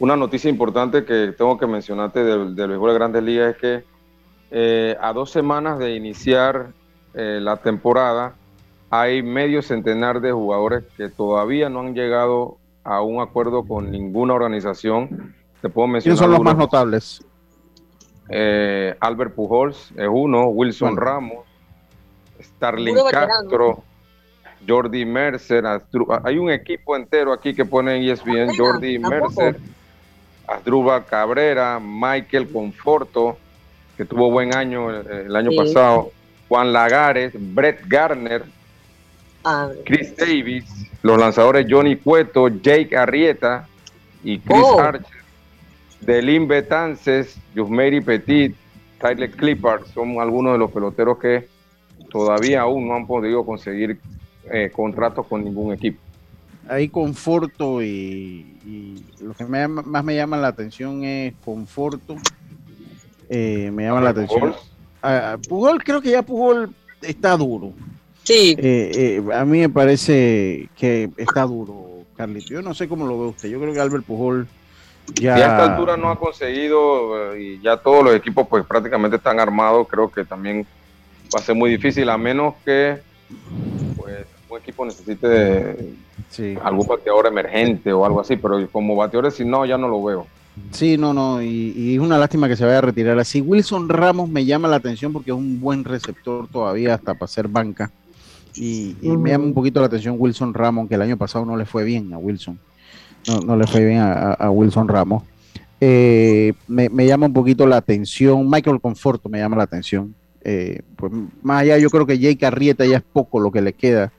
[0.00, 3.84] una noticia importante que tengo que mencionarte del, del béisbol de Grandes Ligas es que
[4.50, 6.68] eh, a dos semanas de iniciar
[7.14, 8.34] eh, la temporada
[8.90, 14.34] hay medio centenar de jugadores que todavía no han llegado a un acuerdo con ninguna
[14.34, 15.34] organización.
[15.60, 16.02] Te puedo mencionar.
[16.16, 17.24] ¿Quiénes son los más notables?
[18.28, 21.45] Eh, Albert Pujols es uno, Wilson Ramos,
[22.66, 23.84] Starling Castro,
[24.66, 25.64] Jordi Mercer,
[26.24, 29.56] hay un equipo entero aquí que pone en ESPN, Jordi Mercer,
[30.48, 33.36] Asdruba Cabrera, Michael Conforto,
[33.96, 36.10] que tuvo buen año el, año pasado,
[36.48, 38.44] Juan Lagares, Brett Garner,
[39.84, 40.64] Chris Davis,
[41.02, 43.68] los lanzadores Johnny Cueto, Jake Arrieta
[44.24, 44.80] y Chris oh.
[44.80, 45.06] Archer
[46.00, 48.56] Delin Betances, Yusmeri Petit,
[49.00, 51.55] Tyler Clippard son algunos de los peloteros que
[52.16, 54.00] todavía aún no han podido conseguir
[54.50, 56.00] eh, contratos con ningún equipo.
[56.66, 62.16] Hay Conforto y, lo que más me llama la atención es Conforto.
[63.28, 64.54] Eh, me llama la atención.
[65.46, 67.72] Pugol, creo que ya Pugol está duro.
[68.24, 68.56] Sí.
[68.58, 72.48] Eh, a mí me parece que está duro, Carlito.
[72.48, 73.50] Yo no sé cómo lo ve usted.
[73.50, 74.48] Yo creo que Albert Pujol
[75.14, 75.34] ya...
[75.34, 79.38] a esta altura no ha conseguido eh, y ya todos los equipos pues prácticamente están
[79.38, 80.66] armados, creo que también
[81.34, 82.98] va a ser muy difícil, a menos que
[83.96, 85.94] pues, un equipo necesite
[86.62, 90.26] algún bateador emergente o algo así, pero como bateadores si no, ya no lo veo.
[90.70, 93.40] Sí, no, no, y, es una lástima que se vaya a retirar así.
[93.40, 97.48] Wilson Ramos me llama la atención porque es un buen receptor todavía hasta para ser
[97.48, 97.90] banca.
[98.54, 101.66] Y, me llama un poquito la atención Wilson Ramos, que el año pasado no le
[101.66, 102.58] fue bien a Wilson
[103.44, 105.22] no, le fue bien a, Wilson Ramos.
[105.80, 110.14] Eh, me, llama un poquito la atención, Michael Conforto me llama la atención.
[110.48, 113.72] Eh, pues más allá, yo creo que Jake Arrieta ya es poco lo que le
[113.72, 114.12] queda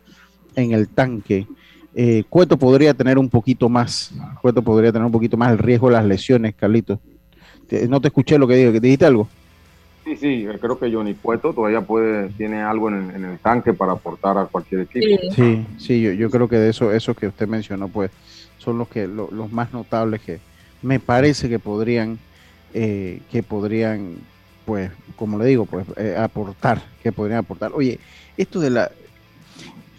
[0.57, 1.47] en el tanque.
[1.95, 4.11] Eh, Cueto podría tener un poquito más,
[4.41, 6.99] Cueto podría tener un poquito más el riesgo de las lesiones, Carlitos.
[7.87, 9.29] No te escuché lo que dije, ¿te dijiste algo?
[10.03, 14.37] Sí, sí, creo que Johnny Cueto todavía puede, tiene algo en, el tanque para aportar
[14.37, 15.21] a cualquier equipo.
[15.33, 18.11] Sí, sí, yo, yo creo que de eso, eso que usted mencionó, pues
[18.57, 20.39] son los que los más notables que
[20.81, 22.19] me parece que podrían
[22.73, 24.17] eh, que podrían
[24.67, 27.71] pues como le digo pues eh, aportar que podrían aportar.
[27.73, 27.99] Oye
[28.35, 28.91] esto de la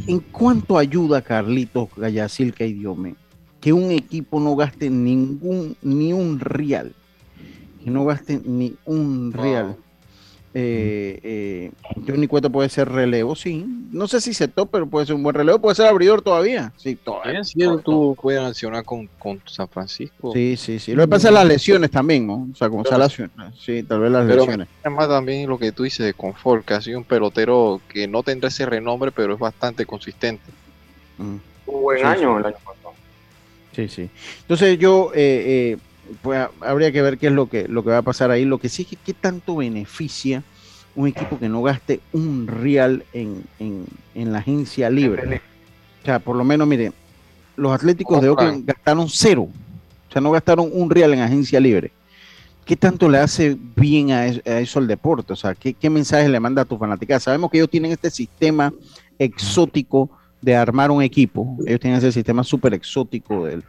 [0.07, 3.14] en cuanto ayuda Carlitos Gallacilca y Diome
[3.62, 6.95] que un equipo no gaste ningún ni un real
[7.83, 9.79] que no gaste ni un real.
[10.55, 11.70] Eh, eh,
[12.07, 13.64] Johnny Cueto puede ser relevo, sí.
[13.92, 15.59] No sé si se top, pero puede ser un buen relevo.
[15.59, 16.72] Puede ser abridor todavía.
[16.76, 17.44] Sí, todavía.
[17.44, 20.32] Sí, él tuvo, puede accionar con, con San Francisco.
[20.32, 20.94] Sí, sí, sí.
[20.94, 22.49] Lo que pasa es las lesiones también, ¿no?
[22.53, 23.32] O sea, como se lesiones.
[23.61, 24.68] Sí, tal vez las Pero lesiones.
[24.82, 28.22] además también lo que tú dices de confort, que ha sido un pelotero que no
[28.22, 30.51] tendrá ese renombre, pero es bastante consistente.
[31.18, 31.36] Mm.
[31.66, 32.40] Un buen Sí, año sí.
[32.40, 32.94] el año pasado.
[33.76, 34.11] Sí, sí.
[34.40, 35.76] Entonces yo, eh, eh,
[36.22, 38.44] pues ha- habría que ver qué es lo que, lo que va a pasar ahí.
[38.44, 40.42] Lo que sí es que qué tanto beneficia
[40.94, 43.84] un equipo que no gaste un real en, en,
[44.14, 45.40] en la agencia libre.
[46.02, 46.92] O sea, por lo menos, mire,
[47.56, 49.48] los Atléticos de Oakland gastaron cero.
[50.09, 51.92] O sea, no gastaron un real en agencia libre.
[52.64, 55.32] ¿Qué tanto le hace bien a eso, a eso al deporte?
[55.32, 57.18] O sea, ¿qué, qué mensaje le manda a tu fanática?
[57.20, 58.72] Sabemos que ellos tienen este sistema
[59.18, 61.56] exótico de armar un equipo.
[61.66, 63.62] Ellos tienen ese sistema súper exótico del,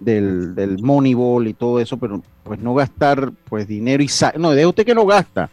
[0.00, 4.50] del, del Moneyball y todo eso, pero pues no gastar pues dinero y sa- no,
[4.52, 5.50] deje usted que no gasta.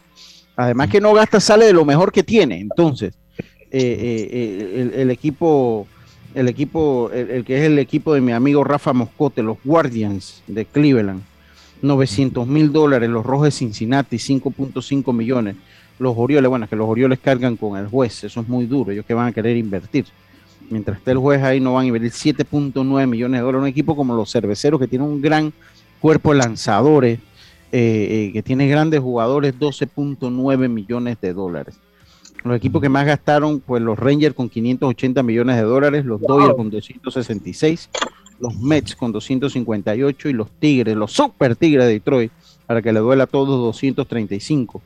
[0.55, 2.59] Además que no gasta, sale de lo mejor que tiene.
[2.59, 5.87] Entonces, eh, eh, eh, el, equipo,
[6.33, 10.41] el equipo, el, el que es el equipo de mi amigo Rafa Moscote, los Guardians
[10.47, 11.21] de Cleveland,
[11.81, 15.55] 900 mil dólares, los Rojos de Cincinnati, 5.5 millones,
[15.99, 19.05] los Orioles, bueno, que los Orioles cargan con el juez, eso es muy duro, ellos
[19.05, 20.05] que van a querer invertir.
[20.69, 23.61] Mientras esté el juez ahí, no van a invertir 7.9 millones de dólares.
[23.61, 25.53] Un equipo como los cerveceros, que tiene un gran
[25.99, 27.19] cuerpo de lanzadores,
[27.71, 31.79] eh, eh, que tiene grandes jugadores, 12.9 millones de dólares.
[32.43, 36.55] Los equipos que más gastaron, pues los Rangers con 580 millones de dólares, los Dodgers
[36.55, 37.89] con 266,
[38.39, 42.31] los Mets con 258 y los Tigres, los Super Tigres de Detroit,
[42.65, 44.81] para que le duela a todos 235.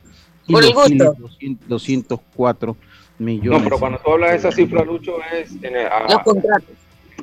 [0.48, 0.84] Y Por los.
[0.86, 2.76] Phillies 200 204
[3.18, 3.58] millones.
[3.60, 6.70] No, pero cuando tú hablas de esa cifra, Lucho, es en el, a- Los contratos.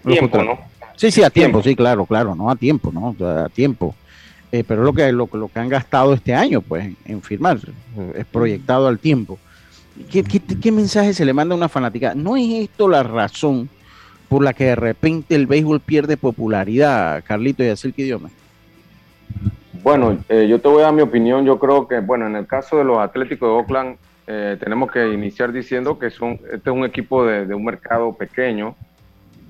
[0.04, 0.60] Los tiempo, contratos.
[0.66, 0.90] ¿no?
[0.96, 3.16] Sí, sí, a tiempo, sí, claro, claro, no a tiempo, ¿no?
[3.26, 3.96] A tiempo.
[4.52, 7.58] Eh, pero lo que, lo, que- lo que han gastado este año, pues, en, firmar,
[8.16, 9.38] es proyectado al tiempo.
[10.12, 12.14] ¿Qué, qué, qué mensaje se le manda a una fanática?
[12.16, 13.70] ¿No es esto la razón
[14.30, 18.30] por la que de repente el béisbol pierde popularidad, Carlito y Acil Idioma?
[19.84, 21.46] Bueno, eh, yo te voy a dar mi opinión.
[21.46, 23.98] Yo creo que, bueno, en el caso de los Atléticos de Oakland,
[24.32, 28.76] eh, tenemos que iniciar diciendo que son, este es un equipo de, un mercado pequeño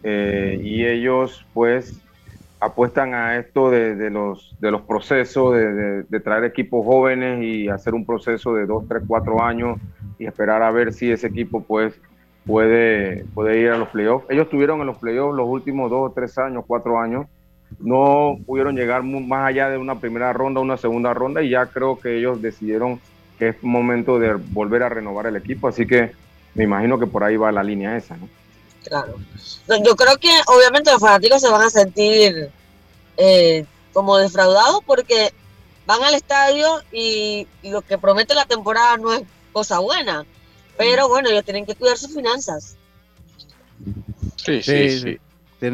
[0.04, 2.02] eh, y ellos, pues,
[2.62, 8.06] apuestan a esto de, los, de los procesos, de, traer equipos jóvenes y hacer un
[8.06, 9.78] proceso de dos, tres, cuatro años
[10.18, 12.00] y esperar a ver si ese equipo, pues,
[12.46, 14.28] puede, puede ir a los playoffs.
[14.30, 17.28] Ellos estuvieron en los playoffs los últimos dos, tres años, cuatro años
[17.80, 22.00] no pudieron llegar más allá de una primera ronda, una segunda ronda, y ya creo
[22.00, 23.00] que ellos decidieron
[23.40, 26.12] que es momento de volver a renovar el equipo, así que
[26.54, 28.28] me imagino que por ahí va la línea esa, ¿no?
[28.84, 29.16] Claro.
[29.86, 32.50] Yo creo que obviamente los fanáticos se van a sentir
[33.18, 35.32] eh, como defraudados porque
[35.86, 39.22] van al estadio y, y lo que promete la temporada no es
[39.52, 40.26] cosa buena.
[40.78, 42.78] Pero bueno, ellos tienen que cuidar sus finanzas.
[44.36, 45.20] Sí, sí, sí.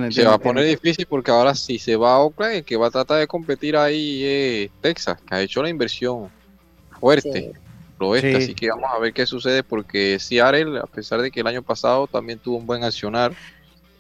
[0.10, 2.88] Se va a poner difícil porque ahora si se va a Oakland, el que va
[2.88, 6.32] a tratar de competir ahí es Texas, que ha hecho la inversión
[7.06, 7.52] fuerte,
[8.00, 8.44] lo oeste, Sí.
[8.44, 11.62] así que vamos a ver qué sucede porque Seattle, a pesar de que el año
[11.62, 13.32] pasado también tuvo un buen accionar,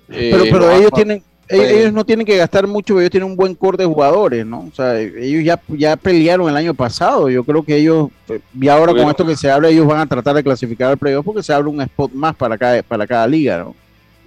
[0.09, 3.11] eh, pero pero lo ellos tienen ellos, ellos no tienen que gastar mucho, pero ellos
[3.11, 4.67] tienen un buen core de jugadores, ¿no?
[4.71, 7.29] O sea, ellos ya, ya pelearon el año pasado.
[7.29, 10.07] Yo creo que ellos, eh, y ahora con esto que se habla, ellos van a
[10.07, 13.27] tratar de clasificar al playoff porque se abre un spot más para cada, para cada
[13.27, 13.75] liga, ¿no?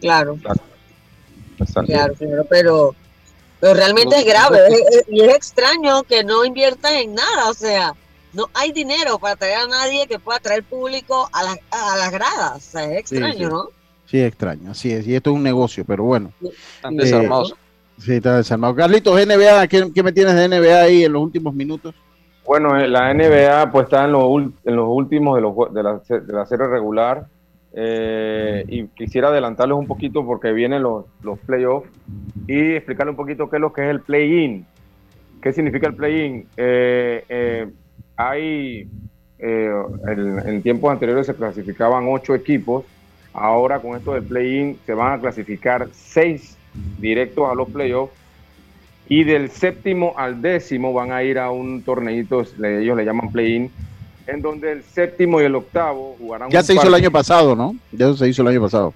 [0.00, 0.38] Claro,
[1.58, 1.82] Exacto.
[1.92, 2.94] claro, claro, pero,
[3.58, 7.54] pero realmente es grave es- es- y es extraño que no inviertan en nada, o
[7.54, 7.94] sea,
[8.32, 12.12] no hay dinero para traer a nadie que pueda traer público a las, a las
[12.12, 13.54] gradas, o sea, es extraño, sí.
[13.54, 13.64] ¿no?
[14.06, 15.06] Sí, extraño, así es.
[15.06, 16.32] Y esto es un negocio, pero bueno.
[16.42, 17.54] están Eh, desarmados.
[17.98, 18.74] Sí, está desarmado.
[18.74, 21.94] Carlitos, NBA, ¿qué, qué me tienes de NBA ahí en los últimos minutos?
[22.46, 24.24] Bueno, eh, la NBA pues está en los,
[24.64, 27.26] en los últimos de, los, la, de la serie regular
[27.74, 31.90] eh, y quisiera adelantarles un poquito porque vienen los, los playoffs
[32.46, 34.64] y explicarles un poquito qué es lo que es el play-in.
[35.42, 36.46] ¿Qué significa el play-in?
[36.56, 37.68] Eh, eh,
[38.18, 38.88] hay,
[39.38, 39.72] eh,
[40.08, 42.84] en, en tiempos anteriores se clasificaban ocho equipos,
[43.32, 46.56] ahora con esto del play-in se van a clasificar seis
[46.98, 48.12] directos a los playoffs
[49.08, 53.70] y del séptimo al décimo van a ir a un torneito, ellos le llaman play-in,
[54.26, 57.54] en donde el séptimo y el octavo jugarán Ya un se hizo el año pasado,
[57.54, 57.76] ¿no?
[57.92, 58.92] Ya se hizo el año pasado.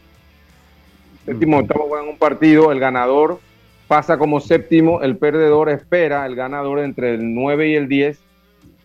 [1.24, 3.38] Séptimo y octavo juegan un partido, el ganador
[3.86, 8.18] pasa como séptimo, el perdedor espera, el ganador entre el 9 y el 10,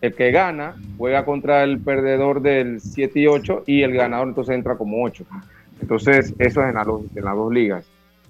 [0.00, 4.54] el que gana juega contra el perdedor del 7 y 8 y el ganador entonces
[4.54, 5.24] entra como 8.
[5.80, 7.84] Entonces eso es en, la en las dos ligas.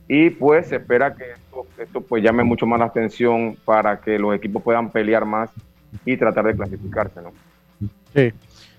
[0.08, 4.18] Y pues se espera que esto, esto pues llame mucho más la atención para que
[4.18, 5.50] los equipos puedan pelear más
[6.04, 7.32] y tratar de clasificarse, ¿no?
[8.14, 8.32] Sí,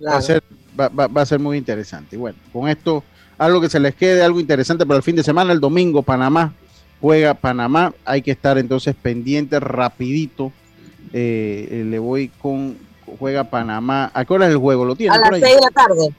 [0.05, 0.43] va, a ser,
[0.79, 2.15] va, va- va a ser muy interesante.
[2.15, 3.03] Y bueno, con esto,
[3.37, 6.51] algo que se les quede, algo interesante para el fin de semana, el domingo, Panamá
[7.01, 10.51] juega Panamá, hay que estar entonces pendiente rapidito.
[11.13, 12.77] Eh, eh, le voy con,
[13.19, 14.85] juega Panamá, ¿a qué hora es el juego?
[14.85, 15.41] ¿Lo tiene A las ahí?
[15.41, 16.09] 6 de la tarde.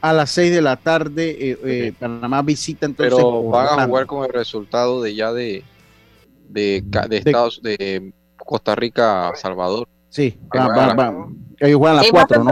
[0.00, 3.14] A las 6 de la tarde, eh, eh, Panamá visita entonces.
[3.14, 5.62] Pero van a jugar con el resultado de ya de
[6.48, 9.88] de, de Estados de Costa Rica a Salvador.
[10.10, 11.26] Sí, va- juegan va- a- va-
[11.60, 12.50] ellos juegan a las Es más 4, ¿no?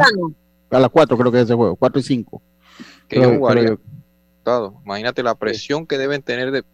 [0.70, 2.43] A las 4 creo que es ese juego, 4 y 5.
[3.09, 3.76] que.
[4.85, 6.64] Imagínate la presión que deben tener de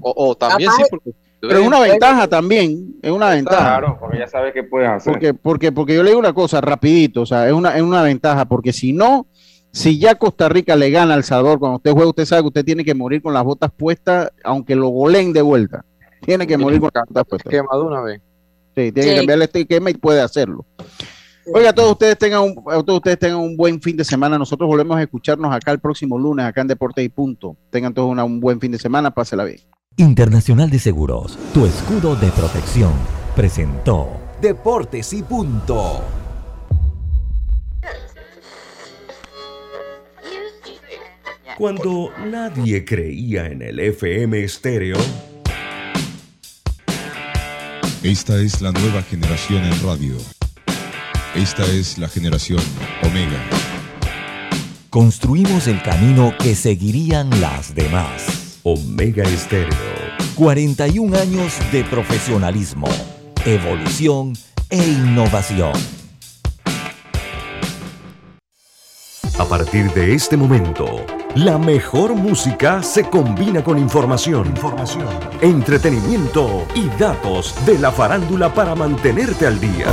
[0.00, 1.12] o, o también sí porque
[1.48, 3.58] Pero es una ventaja también, es una ventaja.
[3.78, 5.12] Claro, porque ya sabes qué puedes hacer.
[5.12, 8.02] Porque, porque, porque yo le digo una cosa rapidito, o sea, es una, es una
[8.02, 9.26] ventaja, porque si no,
[9.72, 12.48] si ya Costa Rica le gana a El Salvador, cuando usted juega, usted sabe que
[12.48, 15.84] usted tiene que morir con las botas puestas, aunque lo goleen de vuelta.
[16.20, 17.50] Tiene que morir con las botas puestas.
[17.50, 18.20] quema de una vez.
[18.76, 19.08] Sí, tiene Sí.
[19.10, 20.64] que cambiarle este esquema y puede hacerlo.
[21.52, 24.38] Oiga, todos ustedes tengan un, todos ustedes tengan un buen fin de semana.
[24.38, 27.54] Nosotros volvemos a escucharnos acá el próximo lunes, acá en Deportes y Punto.
[27.70, 29.58] Tengan todos una- un buen fin de semana, pásela bien.
[29.96, 32.92] Internacional de Seguros, tu escudo de protección,
[33.36, 34.08] presentó
[34.42, 36.02] Deportes y Punto.
[41.56, 44.96] Cuando nadie creía en el FM estéreo,
[48.02, 50.16] Esta es la nueva generación en radio.
[51.36, 52.60] Esta es la generación
[53.02, 53.40] Omega.
[54.90, 58.43] Construimos el camino que seguirían las demás.
[58.64, 59.76] Omega Estéreo.
[60.34, 62.88] 41 años de profesionalismo,
[63.44, 64.32] evolución
[64.70, 65.72] e innovación.
[69.38, 70.86] a partir de este momento,
[71.34, 74.54] la mejor música se combina con información,
[75.40, 79.86] entretenimiento y datos de la farándula para mantenerte al día.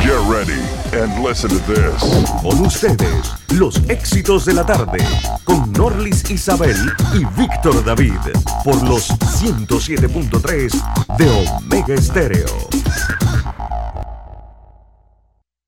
[0.00, 0.60] Get ready
[1.00, 2.02] and listen to this.
[2.42, 4.98] Con ustedes, los éxitos de la tarde,
[5.44, 6.76] con Norlis Isabel
[7.14, 8.18] y Víctor David,
[8.64, 12.81] por los 107.3 de Omega Estéreo.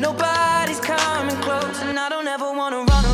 [0.00, 3.09] Nobody's coming close, and I don't ever wanna run away.